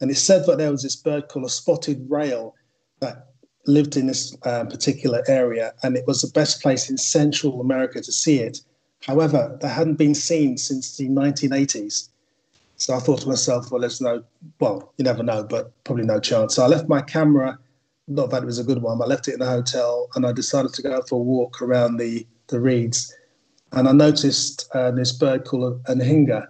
[0.00, 2.54] and it said that there was this bird called a spotted rail
[3.00, 3.28] that
[3.66, 8.00] lived in this uh, particular area, and it was the best place in Central America
[8.00, 8.60] to see it.
[9.02, 12.08] However, they hadn't been seen since the 1980s.
[12.76, 14.24] So I thought to myself, well, there's no,
[14.58, 16.56] well, you never know, but probably no chance.
[16.56, 17.58] So I left my camera,
[18.08, 20.26] not that it was a good one, but I left it in a hotel and
[20.26, 23.14] I decided to go for a walk around the the reeds.
[23.72, 26.48] And I noticed uh, this bird called anhinga,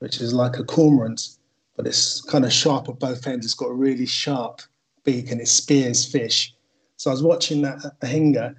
[0.00, 1.36] which is like a cormorant,
[1.76, 3.46] but it's kind of sharp at both ends.
[3.46, 4.60] It's got a really sharp
[5.04, 6.54] beak and it spears fish.
[6.96, 8.56] So I was watching that hinga.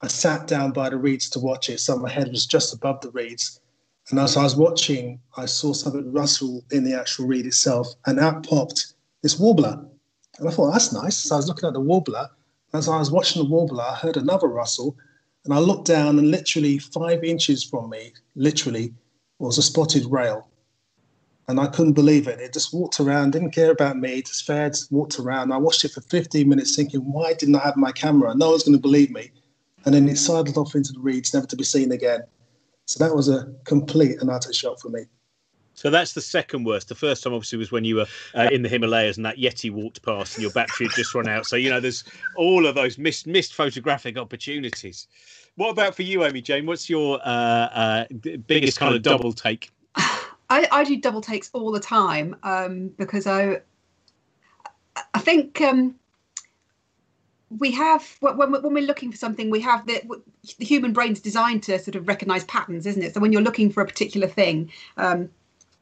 [0.00, 1.80] I sat down by the reeds to watch it.
[1.80, 3.60] So my head was just above the reeds.
[4.10, 8.18] And as I was watching, I saw something rustle in the actual reed itself, and
[8.18, 9.84] out popped this warbler.
[10.38, 11.18] And I thought, that's nice.
[11.18, 12.28] So I was looking at the warbler.
[12.72, 14.96] As I was watching the warbler, I heard another rustle,
[15.44, 18.94] and I looked down, and literally five inches from me, literally,
[19.38, 20.48] was a spotted rail.
[21.48, 22.40] And I couldn't believe it.
[22.40, 25.52] It just walked around, didn't care about me, just fared, walked around.
[25.52, 28.34] I watched it for 15 minutes thinking, why didn't I have my camera?
[28.34, 29.32] No one's going to believe me.
[29.84, 32.22] And then it sidled off into the reeds, never to be seen again.
[32.84, 35.04] So that was a complete and utter shock for me.
[35.80, 36.88] So that's the second worst.
[36.88, 39.70] The first time, obviously, was when you were uh, in the Himalayas and that Yeti
[39.70, 41.46] walked past and your battery had just run out.
[41.46, 42.04] So you know, there's
[42.36, 45.08] all of those missed missed photographic opportunities.
[45.54, 46.66] What about for you, Amy Jane?
[46.66, 48.04] What's your uh, uh,
[48.46, 49.70] biggest kind of double take?
[49.96, 53.62] I, I do double takes all the time um, because I
[55.14, 55.94] I think um,
[57.58, 60.02] we have when, when we're looking for something we have the,
[60.58, 63.70] the human brain's designed to sort of recognize patterns isn't it so when you're looking
[63.70, 65.28] for a particular thing um,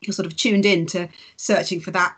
[0.02, 2.16] you're sort of tuned in to searching for that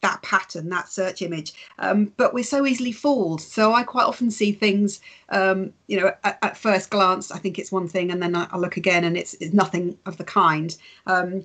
[0.00, 4.30] that pattern that search image um, but we're so easily fooled so i quite often
[4.30, 8.22] see things um, you know at, at, first glance i think it's one thing and
[8.22, 10.76] then i, I look again and it's, it's nothing of the kind
[11.06, 11.44] um,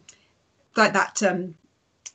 [0.76, 1.56] like that um,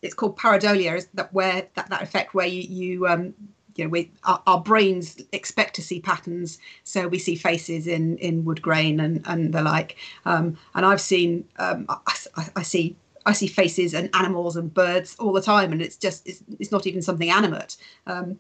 [0.03, 3.33] it's called pareidolia is that where that, that effect where you, you um,
[3.77, 8.17] you know, we our, our, brains expect to see patterns, so we see faces in
[8.19, 9.97] in wood grain and and the like.
[10.25, 12.97] Um, and I've seen, um, I, I, see.
[13.27, 16.73] I see faces and animals and birds all the time, and it's just it's, it's
[16.73, 17.77] not even something animate.
[18.07, 18.39] Um,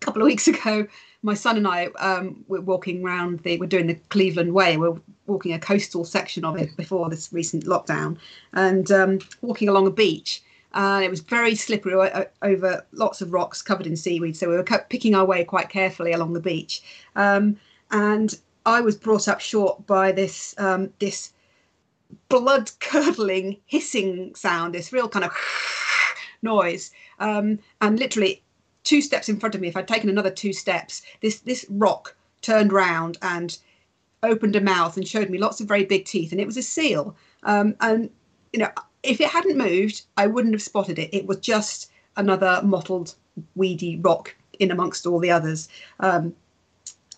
[0.00, 0.86] a couple of weeks ago,
[1.22, 4.76] my son and I um, were walking around the we're doing the Cleveland Way.
[4.76, 8.18] We're walking a coastal section of it before this recent lockdown,
[8.52, 10.42] and um, walking along a beach
[10.76, 11.94] and it was very slippery
[12.42, 14.36] over lots of rocks covered in seaweed.
[14.36, 16.82] So we were picking our way quite carefully along the beach,
[17.16, 17.56] um,
[17.90, 21.32] and I was brought up short by this um, this
[22.28, 25.32] blood curdling hissing sound, this real kind of
[26.42, 28.42] noise, um, and literally
[28.84, 29.68] two steps in front of me.
[29.68, 33.56] If I'd taken another two steps, this this rock turned round and
[34.22, 36.62] opened a mouth and showed me lots of very big teeth, and it was a
[36.62, 37.16] seal.
[37.42, 38.10] Um, and
[38.52, 38.70] you know,
[39.02, 41.10] if it hadn't moved, I wouldn't have spotted it.
[41.12, 43.14] It was just another mottled,
[43.54, 45.68] weedy rock in amongst all the others.
[46.00, 46.34] Um,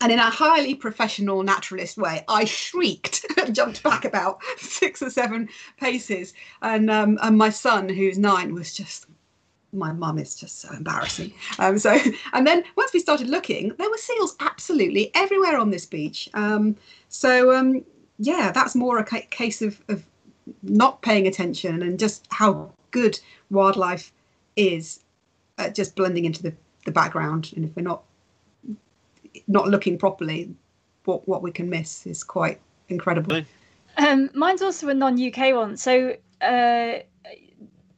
[0.01, 5.11] and in a highly professional naturalist way, I shrieked and jumped back about six or
[5.11, 6.35] seven paces.
[6.63, 9.07] And um, and my son, who's nine, was just
[9.73, 11.33] my mum is just so embarrassing.
[11.59, 11.99] Um, so
[12.33, 16.29] and then once we started looking, there were seals absolutely everywhere on this beach.
[16.35, 16.77] Um,
[17.09, 17.85] so um,
[18.19, 20.05] yeah, that's more a ca- case of, of
[20.63, 23.19] not paying attention and just how good
[23.51, 24.13] wildlife
[24.57, 25.01] is
[25.59, 27.53] at just blending into the, the background.
[27.55, 28.03] And if we're not
[29.47, 30.55] not looking properly,
[31.05, 33.43] what what we can miss is quite incredible.
[33.97, 35.77] Um, mine's also a non-UK one.
[35.77, 36.99] So uh,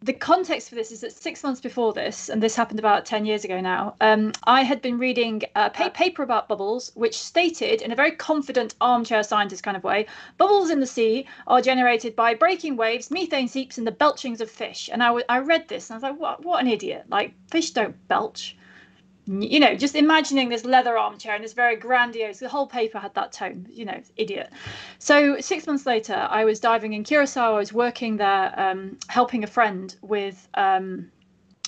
[0.03, 3.27] the context for this is that six months before this, and this happened about 10
[3.27, 7.83] years ago now, um, I had been reading a pa- paper about bubbles, which stated
[7.83, 10.07] in a very confident armchair scientist kind of way
[10.39, 14.51] bubbles in the sea are generated by breaking waves, methane seeps, and the belchings of
[14.51, 14.89] fish.
[14.91, 17.05] And I, w- I read this and I was like, what, what an idiot.
[17.11, 18.57] Like, fish don't belch
[19.39, 23.15] you know, just imagining this leather armchair and this very grandiose, the whole paper had
[23.15, 24.51] that tone, you know, idiot.
[24.99, 27.55] So six months later, I was diving in Curacao.
[27.55, 31.13] I was working there, um, helping a friend with um,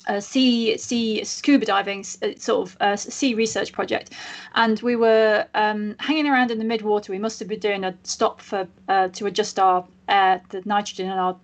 [0.09, 4.11] a sea sea scuba diving uh, sort of uh, sea research project,
[4.55, 7.11] and we were um, hanging around in the midwater.
[7.11, 11.07] We must have been doing a stop for uh, to adjust our air, the nitrogen
[11.07, 11.39] in our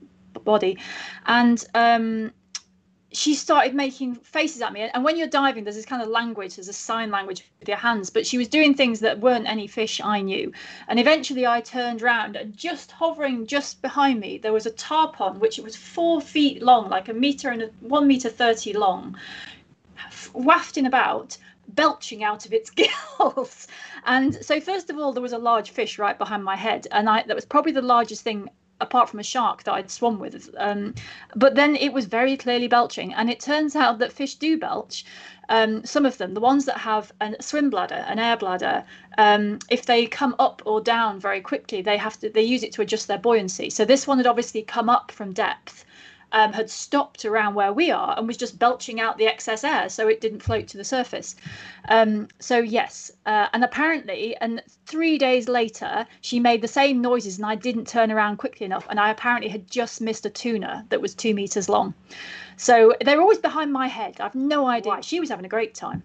[0.45, 0.79] body,
[1.27, 2.33] and um,
[3.13, 4.83] she started making faces at me.
[4.83, 7.79] And when you're diving there's this kind of language there's a sign language with your
[7.79, 10.53] hands but she was doing things that weren't any fish i knew.
[10.89, 15.41] And eventually i turned around and just hovering just behind me there was a tarpon
[15.41, 19.17] which was four feet long like a meter and a, one meter 30 long
[20.35, 21.37] wafting about
[21.69, 22.71] belching out of its
[23.19, 23.69] gills.
[24.05, 26.87] And so first of all there was a large fish right behind my head.
[26.91, 28.49] And i that was probably the largest thing
[28.81, 30.55] apart from a shark that I'd swum with.
[30.57, 30.95] Um,
[31.35, 35.05] but then it was very clearly belching, and it turns out that fish do belch.
[35.51, 38.85] Um, some of them, the ones that have a swim bladder, an air bladder,
[39.17, 42.73] um, if they come up or down very quickly, they have to they use it
[42.73, 43.71] to adjust their buoyancy.
[43.71, 45.87] So this one had obviously come up from depth
[46.33, 49.89] um, had stopped around where we are and was just belching out the excess air
[49.89, 51.37] so it didn't float to the surface.
[51.89, 57.37] Um, so, yes, uh, and apparently, and three days later, she made the same noises
[57.39, 58.87] and I didn't turn around quickly enough.
[58.91, 61.95] And I apparently had just missed a tuna that was two meters long.
[62.57, 64.21] So they're always behind my head.
[64.21, 64.93] I've no idea.
[64.93, 65.01] Why.
[65.01, 66.03] She was having a great time.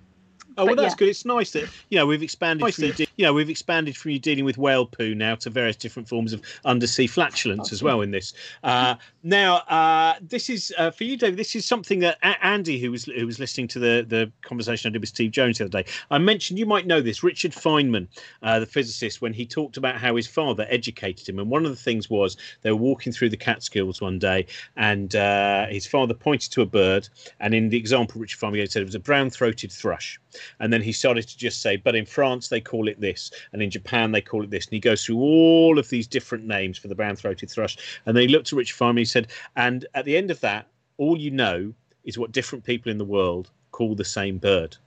[0.57, 0.97] Oh well, that's yeah.
[0.97, 1.09] good.
[1.09, 2.63] It's nice that you know we've expanded.
[2.63, 5.49] Nice from you, you know we've expanded from you dealing with whale poo now to
[5.49, 8.33] various different forms of undersea flatulence as well in this.
[8.63, 11.37] Uh, now, uh, this is uh, for you, David.
[11.37, 14.89] This is something that a- Andy, who was who was listening to the the conversation
[14.89, 16.59] I did with Steve Jones the other day, I mentioned.
[16.59, 17.23] You might know this.
[17.23, 18.07] Richard Feynman,
[18.43, 21.71] uh, the physicist, when he talked about how his father educated him, and one of
[21.71, 24.45] the things was they were walking through the Catskills one day,
[24.75, 28.81] and uh, his father pointed to a bird, and in the example Richard Feynman said
[28.81, 30.19] it was a brown-throated thrush
[30.59, 33.61] And then he started to just say, but in France they call it this, and
[33.61, 34.65] in Japan they call it this.
[34.65, 37.77] And he goes through all of these different names for the brown throated thrush.
[38.05, 40.67] And then he looked at Richard and he said, and at the end of that,
[40.97, 41.73] all you know
[42.03, 44.77] is what different people in the world call the same bird.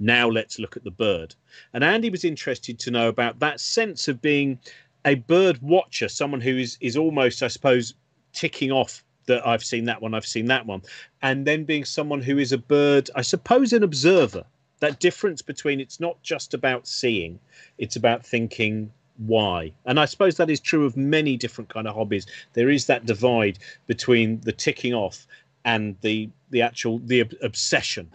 [0.00, 1.34] Now let's look at the bird.
[1.72, 4.58] And Andy was interested to know about that sense of being
[5.04, 7.94] a bird watcher, someone who is is almost, I suppose,
[8.32, 10.82] ticking off that I've seen that one, I've seen that one,
[11.22, 14.44] and then being someone who is a bird, I suppose, an observer.
[14.80, 17.38] That difference between it's not just about seeing,
[17.78, 19.72] it's about thinking why.
[19.84, 22.26] And I suppose that is true of many different kind of hobbies.
[22.52, 25.26] There is that divide between the ticking off
[25.64, 28.10] and the the actual the obsession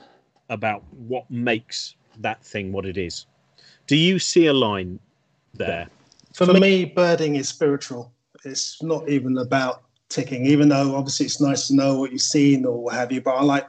[0.50, 3.26] about what makes that thing what it is.
[3.88, 5.00] Do you see a line
[5.54, 5.88] there?
[6.34, 8.12] For, For me, me, birding is spiritual.
[8.46, 12.66] It's not even about ticking, even though obviously it's nice to know what you've seen
[12.66, 13.22] or what have you.
[13.22, 13.68] But I like,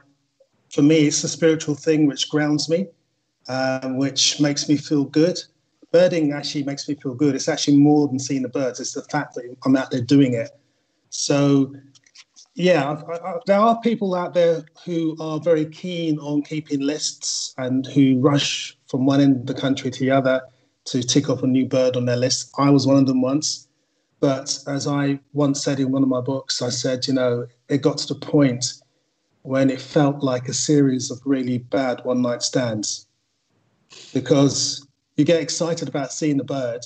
[0.75, 2.87] for me, it's a spiritual thing which grounds me,
[3.47, 5.39] um, which makes me feel good.
[5.93, 7.33] Birding actually makes me feel good.
[7.33, 8.81] It's actually more than seeing the birds.
[8.81, 10.49] It's the fact that I'm out there doing it.
[11.09, 11.73] So
[12.55, 17.53] yeah, I, I, there are people out there who are very keen on keeping lists
[17.57, 20.41] and who rush from one end of the country to the other
[20.85, 22.51] to tick off a new bird on their list.
[22.57, 23.69] I was one of them once.
[24.19, 27.81] But as I once said in one of my books, I said, you know, it
[27.81, 28.65] got to the point
[29.45, 33.07] when it felt like a series of really bad one night stands
[34.13, 34.87] because
[35.17, 36.85] you get excited about seeing the bird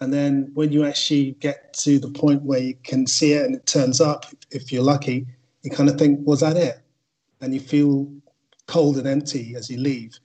[0.00, 3.54] and then when you actually get to the point where you can see it and
[3.54, 5.26] it turns up, if you're lucky,
[5.62, 6.80] you kind of think, was that it?
[7.42, 8.10] And you feel
[8.66, 10.18] cold and empty as you leave.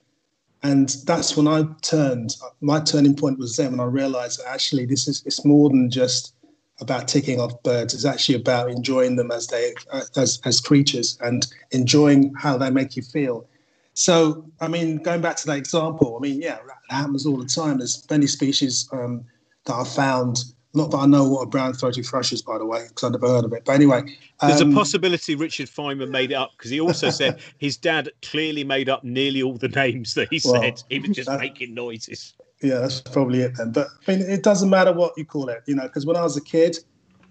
[0.62, 2.36] And that's when I turned.
[2.62, 5.90] My turning point was then when I realized that actually this is it's more than
[5.90, 6.34] just
[6.80, 7.94] about ticking off birds.
[7.94, 9.74] It's actually about enjoying them as they
[10.16, 13.46] as as creatures and enjoying how they make you feel.
[13.94, 17.46] So, I mean, going back to that example, I mean, yeah, it happens all the
[17.46, 17.78] time.
[17.78, 19.24] There's many species um,
[19.64, 20.44] that I found.
[20.74, 23.12] Not that I know what a brown throated thrush is, by the way, because I've
[23.12, 23.64] never heard of it.
[23.64, 24.00] But anyway,
[24.40, 27.78] um, there's a um, possibility Richard Feynman made it up because he also said his
[27.78, 30.82] dad clearly made up nearly all the names that he well, said.
[30.90, 32.34] He was just that, making noises.
[32.62, 33.72] Yeah, that's probably it then.
[33.72, 36.22] But I mean, it doesn't matter what you call it, you know, because when I
[36.22, 36.78] was a kid,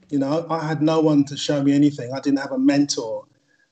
[0.10, 2.14] you know, I had no one to show me anything.
[2.14, 3.26] I didn't have a mentor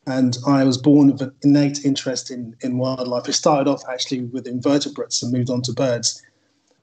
[0.06, 3.30] and I was born with an innate interest in, in wildlife.
[3.30, 6.22] It started off actually with invertebrates and moved on to birds.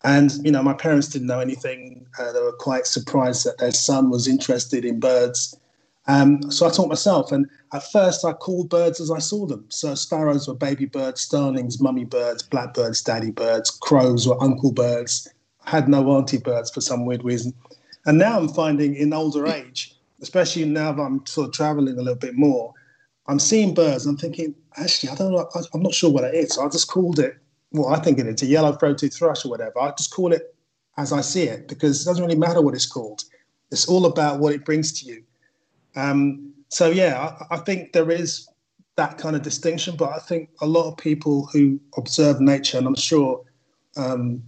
[0.02, 2.06] And you know, my parents didn't know anything.
[2.18, 5.58] Uh, they were quite surprised that their son was interested in birds.
[6.06, 7.30] Um, so I taught myself.
[7.32, 9.66] And at first, I called birds as I saw them.
[9.68, 15.28] So sparrows were baby birds, starlings, mummy birds, blackbirds, daddy birds, crows were uncle birds.
[15.66, 17.52] I had no auntie birds for some weird reason.
[18.06, 22.02] And now I'm finding in older age, especially now that I'm sort of traveling a
[22.02, 22.72] little bit more,
[23.26, 24.06] I'm seeing birds.
[24.06, 25.48] I'm thinking, actually, I don't know.
[25.74, 26.54] I'm not sure what it is.
[26.54, 27.40] So I just called it
[27.72, 29.80] well, I think it is a yellow throated thrush or whatever.
[29.80, 30.54] I just call it
[30.96, 33.24] as I see it because it doesn't really matter what it's called.
[33.70, 35.22] It's all about what it brings to you.
[35.96, 38.48] Um, so yeah, I, I, think there is
[38.96, 42.86] that kind of distinction, but I think a lot of people who observe nature, and
[42.86, 43.42] I'm sure
[43.96, 44.42] um,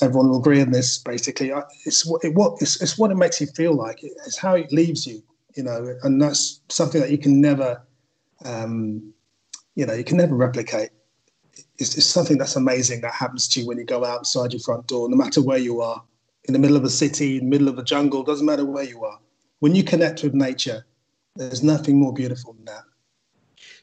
[0.00, 0.98] everyone will agree on this.
[0.98, 1.52] Basically,
[1.84, 4.02] it's what it what it's, it's what it makes you feel like.
[4.02, 5.22] It's how it leaves you,
[5.56, 7.82] you know, and that's something that you can never,
[8.44, 9.12] um,
[9.74, 10.90] you know, you can never replicate
[11.78, 14.86] it's, it's something that's amazing that happens to you when you go outside your front
[14.86, 16.02] door, no matter where you are,
[16.44, 18.84] in the middle of a city, in the middle of a jungle, doesn't matter where
[18.84, 19.18] you are.
[19.60, 20.86] When you connect with nature,
[21.36, 22.82] there's nothing more beautiful than that.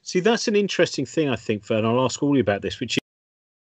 [0.02, 1.86] See, that's an interesting thing, I think, Fern.
[1.86, 3.02] I'll ask all you about this, which is,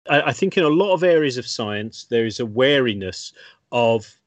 [0.09, 3.33] I, I think in a lot of areas of science, there is a wariness
[3.71, 4.18] of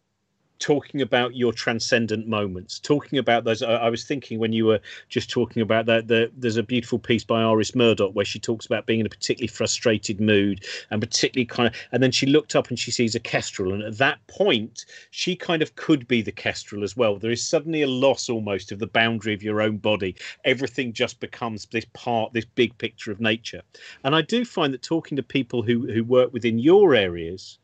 [0.62, 3.62] talking about your transcendent moments, talking about those.
[3.62, 7.00] I, I, was thinking when you were just talking about that, the, there's a beautiful
[7.00, 11.02] piece by Iris Murdoch where she talks about being in a particularly frustrated mood and
[11.02, 13.72] particularly kind of, and then she looked up and she sees a kestrel.
[13.72, 17.16] And at that point, she kind of could be the kestrel as well.
[17.16, 20.14] There is suddenly a loss almost of the boundary of your own body.
[20.44, 23.62] Everything just becomes this part, this big picture of nature.
[24.04, 27.58] And I do find that talking to people who, who work within your areas,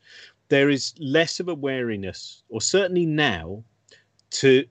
[0.49, 3.63] there is less of a wariness, or certainly now,
[4.31, 4.65] to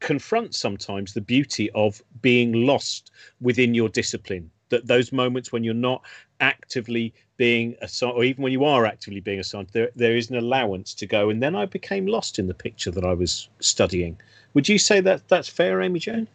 [0.00, 3.10] confront sometimes the beauty of being lost
[3.40, 4.50] within your discipline.
[4.70, 6.02] That those moments when you're not
[6.40, 10.36] actively being assigned, or even when you are actively being assigned, there there is an
[10.36, 11.30] allowance to go.
[11.30, 14.20] And then I became lost in the picture that I was studying.
[14.54, 16.28] Would you say that that's fair, Amy Jane?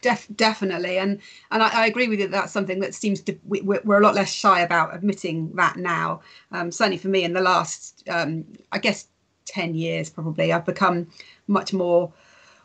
[0.00, 1.20] Def, definitely, and
[1.50, 2.28] and I, I, agree with you.
[2.28, 5.76] That that's something that seems to we, are a lot less shy about admitting that
[5.76, 6.20] now.
[6.52, 9.08] Um, certainly for me, in the last, um, I guess,
[9.44, 11.08] ten years, probably, I've become
[11.48, 12.12] much more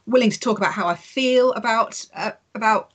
[0.05, 2.91] willing to talk about how I feel about uh, about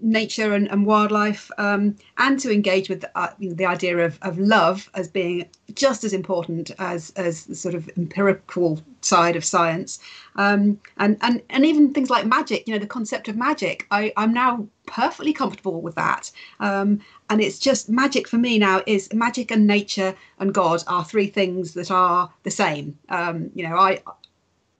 [0.00, 4.18] nature and, and wildlife um, and to engage with uh, you know, the idea of,
[4.22, 9.44] of love as being just as important as as the sort of empirical side of
[9.44, 9.98] science.
[10.36, 14.12] Um, and, and and even things like magic you know the concept of magic I,
[14.16, 16.30] I'm now perfectly comfortable with that.
[16.60, 21.04] Um, and it's just magic for me now is magic and nature and God are
[21.04, 22.98] three things that are the same.
[23.10, 24.00] Um, you know I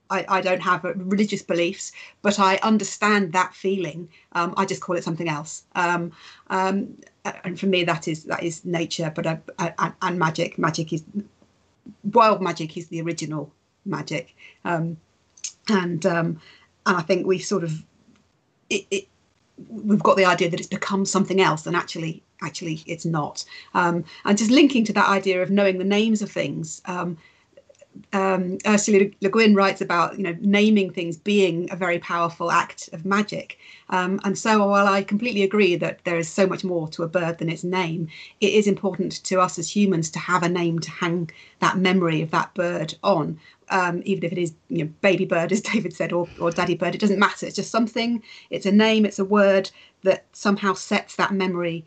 [0.09, 1.91] I, I, don't have religious beliefs,
[2.21, 4.09] but I understand that feeling.
[4.33, 5.63] Um, I just call it something else.
[5.75, 6.11] Um,
[6.49, 6.95] um,
[7.43, 9.11] and for me, that is that is nature.
[9.13, 11.03] But I, I, and magic, magic is
[12.03, 13.51] wild magic is the original
[13.85, 14.97] magic, um,
[15.69, 16.39] and um,
[16.85, 17.83] and I think we've sort of
[18.69, 19.07] it, it,
[19.69, 23.45] we've got the idea that it's become something else, and actually actually it's not.
[23.73, 26.81] Um, and just linking to that idea of knowing the names of things
[28.13, 32.89] um, Ursula Le Guin writes about you know naming things being a very powerful act
[32.93, 33.57] of magic.
[33.89, 37.07] Um, and so while I completely agree that there is so much more to a
[37.07, 38.07] bird than its name,
[38.41, 41.29] it is important to us as humans to have a name to hang
[41.59, 43.39] that memory of that bird on.
[43.69, 46.75] Um, even if it is you know baby bird as David said or, or daddy
[46.75, 47.45] bird, it doesn't matter.
[47.45, 48.23] It's just something.
[48.49, 49.05] It's a name.
[49.05, 49.71] It's a word
[50.03, 51.85] that somehow sets that memory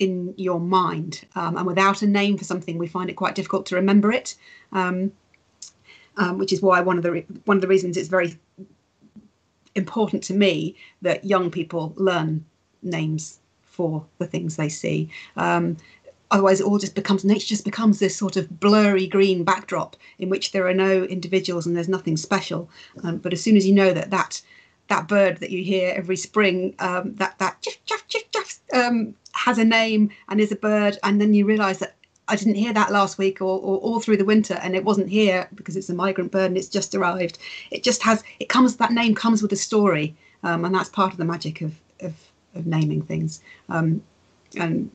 [0.00, 1.26] in your mind.
[1.36, 4.34] Um, and without a name for something, we find it quite difficult to remember it.
[4.72, 5.12] Um,
[6.16, 8.36] um, which is why one of the re- one of the reasons it's very
[9.74, 12.44] important to me that young people learn
[12.82, 15.08] names for the things they see.
[15.36, 15.76] Um,
[16.30, 20.28] otherwise, it all just becomes nature just becomes this sort of blurry green backdrop in
[20.28, 22.68] which there are no individuals and there's nothing special.
[23.02, 24.42] Um, but as soon as you know that that
[24.88, 29.64] that bird that you hear every spring, um, that that jiff, jiff, um, has a
[29.64, 31.96] name and is a bird, and then you realise that
[32.30, 35.08] I didn't hear that last week or, or all through the winter, and it wasn't
[35.08, 37.38] here because it's a migrant bird and it's just arrived.
[37.70, 41.12] It just has it comes that name comes with a story, um, and that's part
[41.12, 42.14] of the magic of of,
[42.54, 43.42] of naming things.
[43.68, 44.02] Um,
[44.56, 44.90] and,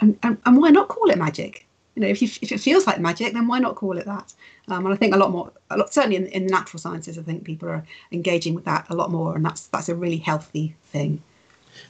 [0.00, 1.66] and and and why not call it magic?
[1.94, 4.34] You know, if you if it feels like magic, then why not call it that?
[4.68, 7.22] Um, and I think a lot more, a lot certainly in, in natural sciences, I
[7.22, 10.76] think people are engaging with that a lot more, and that's that's a really healthy
[10.84, 11.22] thing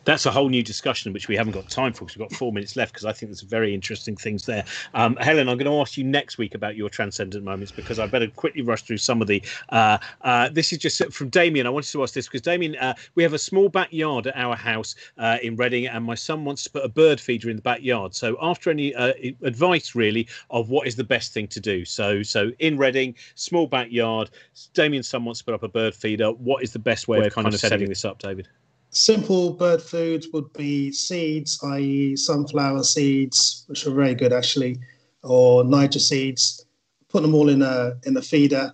[0.04, 2.52] that's a whole new discussion which we haven't got time for because we've got four
[2.52, 4.64] minutes left because I think there's very interesting things there.
[4.94, 8.06] Um, Helen, I'm going to ask you next week about your transcendent moments because I
[8.06, 9.42] better quickly rush through some of the.
[9.70, 11.66] Uh, uh, this is just from Damien.
[11.66, 14.56] I wanted to ask this because Damien, uh, we have a small backyard at our
[14.56, 17.62] house uh, in Reading, and my son wants to put a bird feeder in the
[17.62, 18.14] backyard.
[18.14, 21.84] So after any uh, advice, really, of what is the best thing to do.
[21.84, 24.30] So so in Reading, small backyard,
[24.72, 26.32] Damien's son wants to put up a bird feeder.
[26.32, 28.48] What is the best way, way of kind of setting this up, David?
[28.94, 34.78] Simple bird food would be seeds, i.e., sunflower seeds, which are very good actually,
[35.22, 36.64] or Niger seeds.
[37.08, 38.72] Put them all in a in a feeder,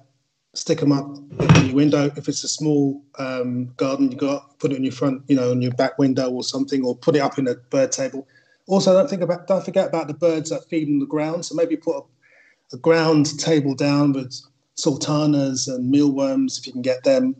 [0.55, 2.11] stick them up in your window.
[2.17, 5.51] If it's a small um, garden you got, put it in your front, you know,
[5.51, 8.27] on your back window or something, or put it up in a bird table.
[8.67, 11.45] Also, don't think about don't forget about the birds that feed on the ground.
[11.45, 14.41] So maybe put a, a ground table down with
[14.75, 17.37] sultanas and mealworms if you can get them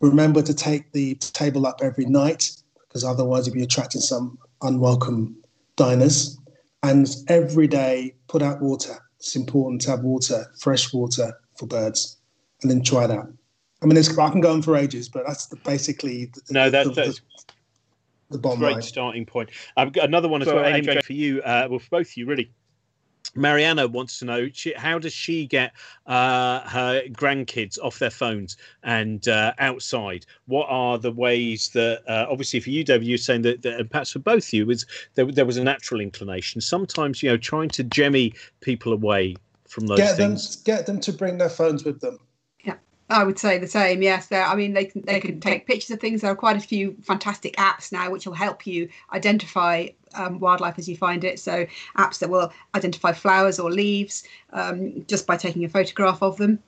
[0.00, 2.50] Remember to take the table up every night
[2.88, 5.36] because otherwise you'll be attracting some unwelcome
[5.76, 6.38] diners.
[6.82, 8.96] And every day, put out water.
[9.18, 12.16] It's important to have water, fresh water for birds,
[12.62, 13.30] and then try that.
[13.82, 16.86] I mean, I can go on for ages, but that's the, basically the, no, that,
[16.86, 17.54] the, that's the,
[18.30, 18.82] the bottom great line.
[18.82, 19.50] starting point.
[19.76, 21.42] I've got another one as well, Amy, for you.
[21.42, 22.50] Uh, well, for both of you, really.
[23.34, 25.72] Mariana wants to know she, how does she get
[26.06, 30.26] uh, her grandkids off their phones and uh, outside?
[30.46, 33.90] What are the ways that, uh, obviously, for you, David, you're saying that, that, and
[33.90, 36.60] perhaps for both of you, was there, there was a natural inclination.
[36.60, 39.36] Sometimes, you know, trying to jemmy people away
[39.68, 40.56] from those get things.
[40.56, 42.18] Them, get them to bring their phones with them.
[43.10, 44.02] I would say the same.
[44.02, 44.44] Yes, there.
[44.44, 46.20] I mean, they can they can take pictures of things.
[46.20, 50.78] There are quite a few fantastic apps now which will help you identify um, wildlife
[50.78, 51.40] as you find it.
[51.40, 51.66] So
[51.98, 56.60] apps that will identify flowers or leaves um, just by taking a photograph of them.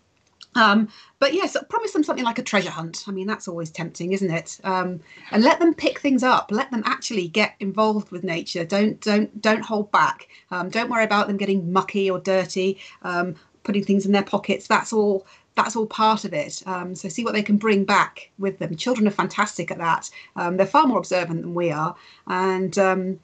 [0.54, 0.88] Um,
[1.20, 3.04] but yes, promise them something like a treasure hunt.
[3.06, 4.58] I mean, that's always tempting, isn't it?
[4.64, 6.50] Um, and let them pick things up.
[6.50, 8.64] Let them actually get involved with nature.
[8.64, 10.28] Don't don't don't hold back.
[10.50, 12.78] Um, don't worry about them getting mucky or dirty.
[13.02, 14.66] Um, putting things in their pockets.
[14.66, 16.62] That's all that's all part of it.
[16.66, 18.74] Um, so see what they can bring back with them.
[18.76, 20.10] Children are fantastic at that.
[20.36, 21.94] Um, they're far more observant than we are,
[22.26, 23.20] and um,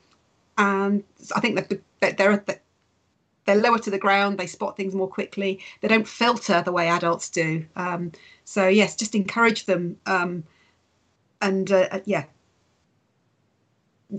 [0.59, 1.05] and
[1.35, 2.45] I think that they're
[3.49, 4.37] they're lower to the ground.
[4.39, 5.61] They spot things more quickly.
[5.81, 7.65] They don't filter the way adults do.
[7.77, 8.13] Um,
[8.45, 9.97] so yes, just encourage them.
[10.05, 10.45] Um,
[11.41, 12.25] and uh, uh, yeah,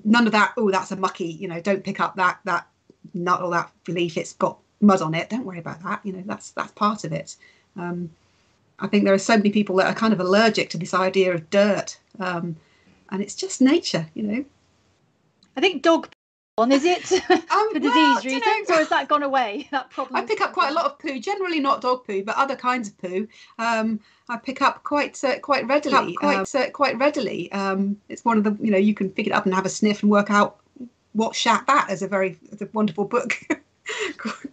[0.03, 0.53] none of that.
[0.57, 1.27] Oh, that's a mucky.
[1.27, 2.67] You know, don't pick up that that
[3.13, 4.17] nut or that leaf.
[4.17, 5.29] It's got mud on it.
[5.29, 6.01] Don't worry about that.
[6.03, 7.35] You know, that's that's part of it.
[7.79, 8.09] Um,
[8.79, 11.33] I think there are so many people that are kind of allergic to this idea
[11.33, 11.97] of dirt.
[12.19, 12.55] Um,
[13.09, 14.45] and it's just nature, you know.
[15.57, 16.09] I think dog
[16.57, 19.67] on is it Um, for well, disease you reasons, know- or has that gone away?
[19.71, 20.17] That problem.
[20.17, 21.19] I pick up gone quite a lot of poo.
[21.19, 23.27] Generally not dog poo, but other kinds of poo.
[23.57, 26.15] Um, I pick up quite uh, quite readily.
[26.15, 27.51] Quite uh, quite readily.
[27.51, 29.69] Um, it's one of the you know you can pick it up and have a
[29.69, 30.57] sniff and work out
[31.13, 33.39] what shat that is a very it's a wonderful book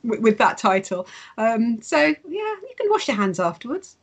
[0.04, 1.06] with, with that title.
[1.38, 3.96] Um, so yeah, you can wash your hands afterwards.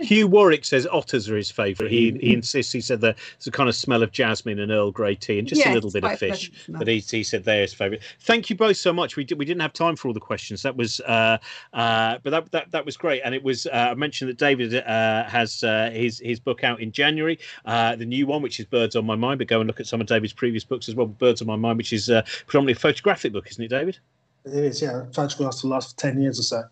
[0.00, 1.90] Hugh Warwick says otters are his favourite.
[1.90, 2.72] He he insists.
[2.72, 5.60] He said there's a kind of smell of jasmine and Earl Grey tea and just
[5.60, 6.50] Yeah, a little bit of fish.
[6.68, 8.02] But he, he said they're his favourite.
[8.20, 9.16] Thank you both so much.
[9.16, 10.62] We did, we didn't have time for all the questions.
[10.62, 11.38] That was uh,
[11.72, 13.22] uh, but that, that that was great.
[13.24, 16.80] And it was uh, I mentioned that David uh, has uh, his his book out
[16.80, 19.38] in January, uh, the new one which is Birds on My Mind.
[19.38, 21.06] But go and look at some of David's previous books as well.
[21.06, 23.98] Birds on My Mind, which is uh, predominantly a photographic book, isn't it, David?
[24.44, 25.04] It is, yeah.
[25.12, 26.64] Photographs for the last 10 years or so.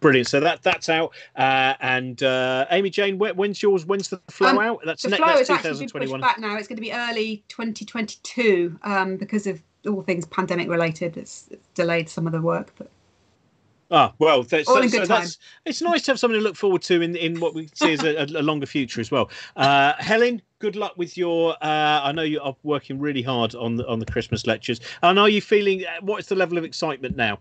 [0.00, 0.28] Brilliant.
[0.28, 1.14] So that that's out.
[1.34, 3.86] Uh, and uh, Amy Jane, when, when's yours?
[3.86, 4.80] When's the flow Um, out?
[4.84, 6.56] That's The ne- flow that's has actually been pushed back now.
[6.56, 11.16] It's going to be early 2022 um, because of all things pandemic related.
[11.16, 12.90] It's, it's delayed some of the work, but
[13.94, 16.56] Ah, well, that's, All in so good that's it's nice to have something to look
[16.56, 19.30] forward to in, in what we see as a, a longer future as well.
[19.54, 21.52] Uh, Helen, good luck with your.
[21.62, 24.80] Uh, I know you are working really hard on the on the Christmas lectures.
[25.04, 25.84] And are you feeling?
[25.84, 27.38] uh, What is the level of excitement now?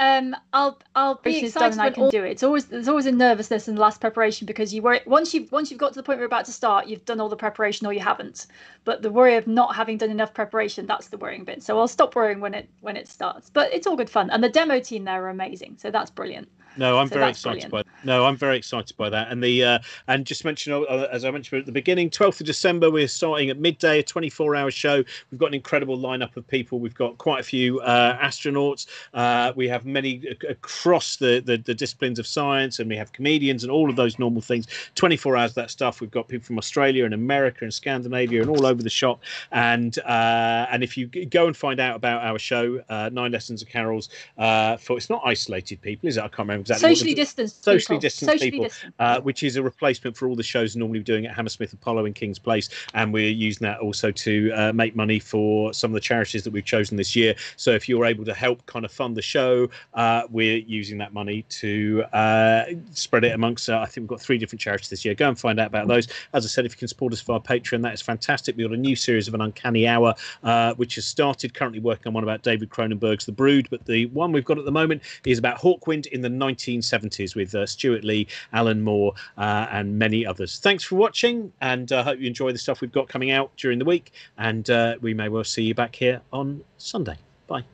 [0.00, 2.30] Um, I'll I'll be excited done when I can all- do it.
[2.30, 5.52] It's always there's always a nervousness in the last preparation because you worry once you've
[5.52, 7.36] once you've got to the point where you're about to start, you've done all the
[7.36, 8.46] preparation or you haven't.
[8.84, 11.62] But the worry of not having done enough preparation, that's the worrying bit.
[11.62, 13.50] So I'll stop worrying when it when it starts.
[13.50, 14.30] But it's all good fun.
[14.30, 15.76] And the demo team there are amazing.
[15.78, 16.48] So that's brilliant.
[16.76, 17.88] No, I'm So very excited brilliant.
[17.88, 18.04] by.
[18.04, 19.30] No, I'm very excited by that.
[19.30, 22.46] And the uh, and just mention uh, as I mentioned at the beginning, 12th of
[22.46, 25.02] December, we're starting at midday, a 24-hour show.
[25.30, 26.78] We've got an incredible lineup of people.
[26.78, 28.86] We've got quite a few uh, astronauts.
[29.12, 33.64] Uh, we have many across the, the the disciplines of science, and we have comedians
[33.64, 34.68] and all of those normal things.
[34.94, 36.00] 24 hours of that stuff.
[36.00, 39.20] We've got people from Australia and America and Scandinavia and all over the shop.
[39.50, 43.60] And uh, and if you go and find out about our show, uh, Nine Lessons
[43.60, 44.08] of Carols,
[44.38, 46.20] uh, for it's not isolated people, is it?
[46.20, 46.94] I can't remember exactly.
[46.94, 47.64] Socially distanced.
[47.64, 48.00] socially people.
[48.00, 48.94] distanced Socially people, distant.
[48.98, 52.14] uh, which is a replacement for all the shows normally doing at Hammersmith Apollo in
[52.14, 52.68] King's Place.
[52.94, 56.52] And we're using that also to uh, make money for some of the charities that
[56.52, 57.34] we've chosen this year.
[57.56, 61.12] So if you're able to help kind of fund the show, uh, we're using that
[61.12, 65.04] money to uh, spread it amongst, uh, I think we've got three different charities this
[65.04, 65.14] year.
[65.14, 66.08] Go and find out about those.
[66.32, 68.56] As I said, if you can support us via Patreon, that is fantastic.
[68.56, 72.08] We've got a new series of An Uncanny Hour, uh, which has started, currently working
[72.08, 73.68] on one about David Cronenberg's The Brood.
[73.70, 77.54] But the one we've got at the moment is about Hawkwind in the 1970s with
[77.54, 80.58] uh, Stewart Lee, Alan Moore, uh, and many others.
[80.58, 83.78] Thanks for watching, and I hope you enjoy the stuff we've got coming out during
[83.78, 84.12] the week.
[84.38, 87.16] And uh, we may well see you back here on Sunday.
[87.46, 87.64] Bye.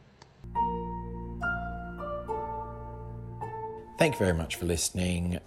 [3.99, 5.39] Thank you very much for listening.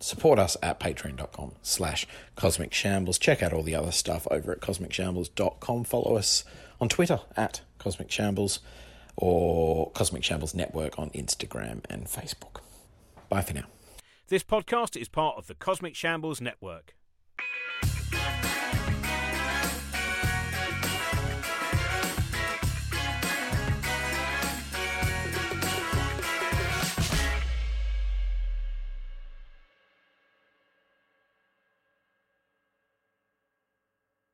[0.00, 3.18] Support us at patreon.com slash cosmic shambles.
[3.18, 5.84] Check out all the other stuff over at cosmicshambles.com.
[5.84, 6.44] Follow us
[6.80, 8.60] on Twitter at cosmic shambles
[9.18, 12.60] or Cosmic Shambles Network on Instagram and Facebook.
[13.28, 13.66] Bye for now.
[14.28, 16.94] This podcast is part of the Cosmic Shambles Network.